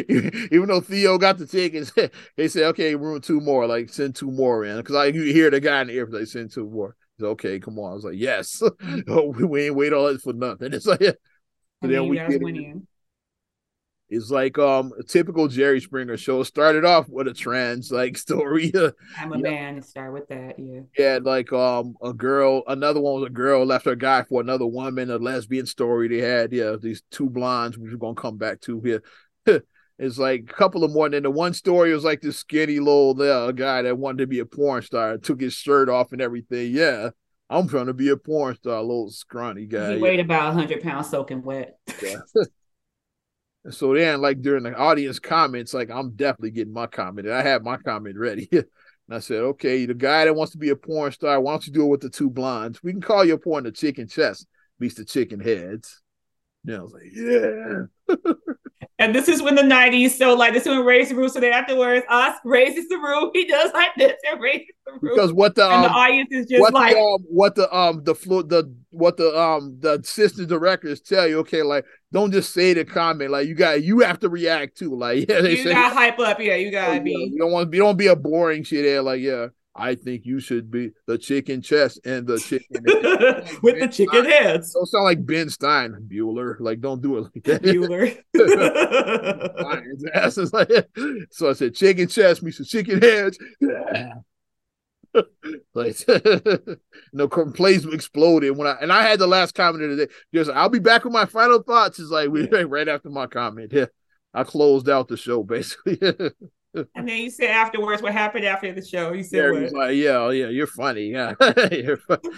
[0.09, 1.91] Even though Theo got the tickets,
[2.38, 4.82] they said, okay, room two more, like send two more in.
[4.82, 6.95] Cause I you hear the guy in the ear like send two more.
[7.20, 7.91] He's okay, come on.
[7.91, 8.63] I was like, yes.
[9.07, 10.74] oh, we, ain't wait all this for nothing.
[10.74, 11.11] It's like yeah.
[11.84, 12.88] And then then we get in.
[14.10, 16.43] It's like um a typical Jerry Springer show.
[16.43, 18.72] Started off with a trans like story.
[19.18, 19.41] I'm a Yeah.
[19.41, 19.82] man.
[19.82, 20.60] Start with that.
[20.60, 20.82] Yeah.
[20.97, 24.68] Yeah, like um a girl, another one was a girl left her guy for another
[24.68, 26.53] woman, a lesbian story they had.
[26.53, 29.03] Yeah, these two blondes, which we're gonna come back to here.
[29.97, 31.06] it's like a couple of more.
[31.06, 34.28] And then the one story was like this skinny little uh, guy that wanted to
[34.28, 36.72] be a porn star, took his shirt off and everything.
[36.74, 37.10] Yeah,
[37.49, 39.95] I'm trying to be a porn star, little scrawny guy.
[39.95, 41.78] he weighed about 100 pounds soaking wet.
[42.03, 42.18] Yeah.
[43.66, 47.28] And so then, like during the audience comments, like I'm definitely getting my comment.
[47.28, 48.47] And I had my comment ready.
[48.51, 48.66] and
[49.09, 51.74] I said, okay, the guy that wants to be a porn star, why don't you
[51.74, 52.84] do it with the two blondes?
[52.84, 54.45] We can call your porn the chicken chest
[54.80, 56.01] beats the chicken heads.
[56.66, 58.34] And I was like, yeah.
[58.97, 61.34] And this is when the 90s, so like this is when Raise the Roof.
[61.34, 63.32] So then afterwards, us raises the roof.
[63.34, 65.16] He does like this and raises the roof.
[65.16, 67.76] Because what the and the um, audience is just what like, the um, what the
[67.76, 72.32] um the flo- the what the um the assistant directors tell you, okay, like don't
[72.32, 74.96] just say the comment, like you got you have to react too.
[74.96, 76.39] Like yeah, they you say gotta hype up.
[76.39, 77.12] Yeah, you Oh, gotta yeah, be.
[77.34, 79.02] You don't want you don't be a boring shit there.
[79.02, 82.82] Like, yeah, I think you should be the chicken chest and the chicken.
[83.62, 84.74] With the chicken heads.
[84.74, 86.56] Don't sound like Ben Stein, Bueller.
[86.60, 87.62] Like, don't do it like that.
[87.62, 88.18] Bueller.
[90.14, 90.70] Ass is like-
[91.32, 93.38] so I said, chicken chest me some chicken heads.
[95.74, 95.97] Like,
[97.13, 100.13] no complaints exploded when I and I had the last comment of the day.
[100.34, 101.99] Just, I'll be back with my final thoughts.
[101.99, 103.72] Is like we right after my comment.
[103.74, 103.86] Yeah,
[104.34, 105.99] I closed out the show basically.
[106.74, 109.13] and then you said afterwards what happened after the show.
[109.13, 109.74] You said Jerry what?
[109.74, 111.11] like, yeah, oh, yeah, you're funny.
[111.11, 111.34] Yeah,
[111.72, 112.30] you're funny.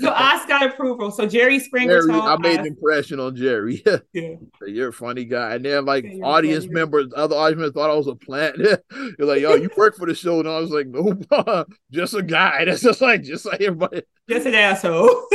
[0.00, 1.10] So got approval.
[1.10, 3.82] So Jerry Springer Jerry, told I made Oz- an impression on Jerry.
[4.12, 4.34] yeah.
[4.66, 5.54] you're a funny guy.
[5.54, 6.74] And then like Yeah, audience funny.
[6.74, 8.56] members, other audience members thought I was a plant.
[8.58, 8.78] You're
[9.20, 10.40] like, yo, you work for the show.
[10.40, 11.24] And I was like, nope,
[11.90, 12.64] just a guy.
[12.64, 14.02] That's just like just like everybody.
[14.28, 15.26] Just an asshole.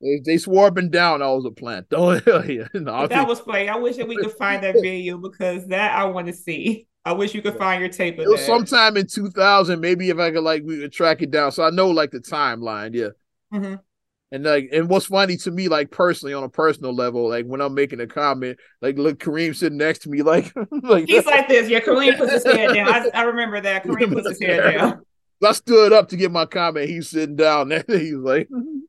[0.00, 1.88] They, they swore up and down I was a plant.
[1.88, 3.68] Don't oh, yeah, no, that was funny.
[3.68, 6.87] I wish that we could find that video because that I want to see.
[7.04, 8.46] I wish you could find your tape of it was that.
[8.46, 9.80] sometime in 2000.
[9.80, 11.52] Maybe if I could like we could track it down.
[11.52, 12.94] So I know like the timeline.
[12.94, 13.08] Yeah.
[13.52, 13.80] Mhm.
[14.30, 17.62] And like, and what's funny to me, like personally, on a personal level, like when
[17.62, 21.48] I'm making a comment, like look, Kareem sitting next to me, like, like He's like
[21.48, 21.68] this.
[21.70, 22.88] Yeah, Kareem puts his head down.
[22.88, 23.84] I, I remember that.
[23.86, 25.02] Kareem puts his head down.
[25.42, 26.90] I stood up to get my comment.
[26.90, 27.84] He's sitting down there.
[27.86, 28.48] He's like,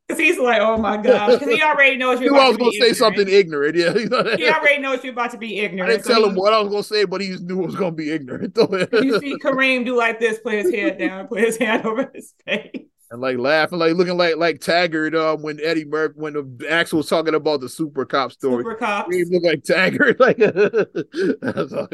[0.10, 1.34] Because he's like, oh my gosh.
[1.40, 3.76] Because he already knows you're I was gonna be say something ignorant.
[3.76, 3.96] ignorant.
[3.98, 4.40] Yeah, you know that?
[4.40, 5.92] He already knows you're about to be I ignorant.
[5.92, 7.66] didn't So tell he- him what I was gonna say, but he just knew it
[7.68, 8.58] was gonna be ignorant.
[8.58, 12.34] you see Kareem do like this, put his head down, put his hand over his
[12.46, 12.72] face.
[13.12, 15.14] and like laughing, like looking like like Taggart.
[15.16, 18.76] Um, when Eddie Murphy, when the Axel was talking about the super cop story, Super
[18.76, 19.16] cops.
[19.16, 20.20] He looked like Taggart.
[20.20, 21.88] Like that's all-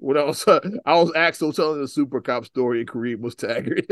[0.00, 3.86] when I was I was Axel telling the super cop story, and Kareem was Taggart.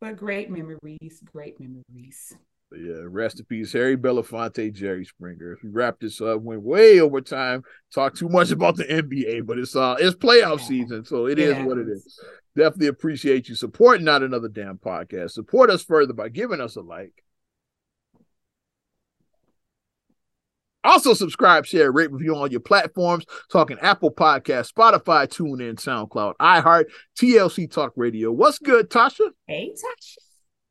[0.00, 2.34] But great memories, great memories.
[2.72, 5.58] Yeah, rest in peace, Harry Belafonte, Jerry Springer.
[5.62, 9.58] We wrapped this up, went way over time, talked too much about the NBA, but
[9.58, 10.64] it's uh it's playoff Yeah.
[10.66, 12.18] season, so it is what it is.
[12.56, 15.32] Definitely appreciate you supporting not another damn podcast.
[15.32, 17.24] Support us further by giving us a like.
[20.82, 23.26] Also, subscribe, share, rate, review on your platforms.
[23.50, 26.86] Talking Apple Podcast, Spotify, TuneIn, SoundCloud, iHeart,
[27.18, 28.32] TLC Talk Radio.
[28.32, 29.30] What's good, Tasha?
[29.46, 30.16] Hey, Tasha.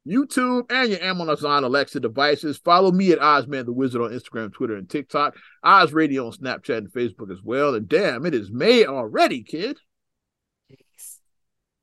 [0.08, 2.58] YouTube, and your Amazon Alexa devices.
[2.58, 5.36] Follow me at Ozman the Wizard on Instagram, Twitter, and TikTok.
[5.64, 7.76] Oz Radio on Snapchat and Facebook as well.
[7.76, 9.78] And damn, it is May already, kid.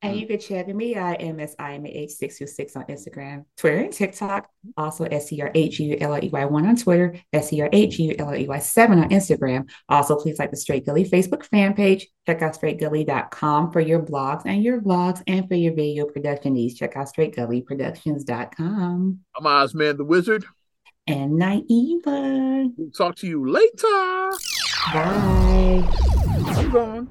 [0.07, 4.47] And you can check me at MSIMAH626 on Instagram, Twitter, and TikTok.
[4.75, 9.69] Also, S-C-R-H-U-L-L-E-Y1 on Twitter, S-C-R-H-U-L-L-E-Y7 on Instagram.
[9.89, 12.07] Also, please like the Straight Gully Facebook fan page.
[12.25, 16.75] Check out straightgully.com for your blogs and your vlogs and for your video production needs.
[16.75, 19.19] Check out straightgullyproductions.com.
[19.35, 20.45] I'm Ozman the Wizard.
[21.07, 22.71] And Naiva.
[22.75, 24.31] We'll talk to you later.
[24.93, 25.83] Bye.
[26.47, 27.09] I'm gone.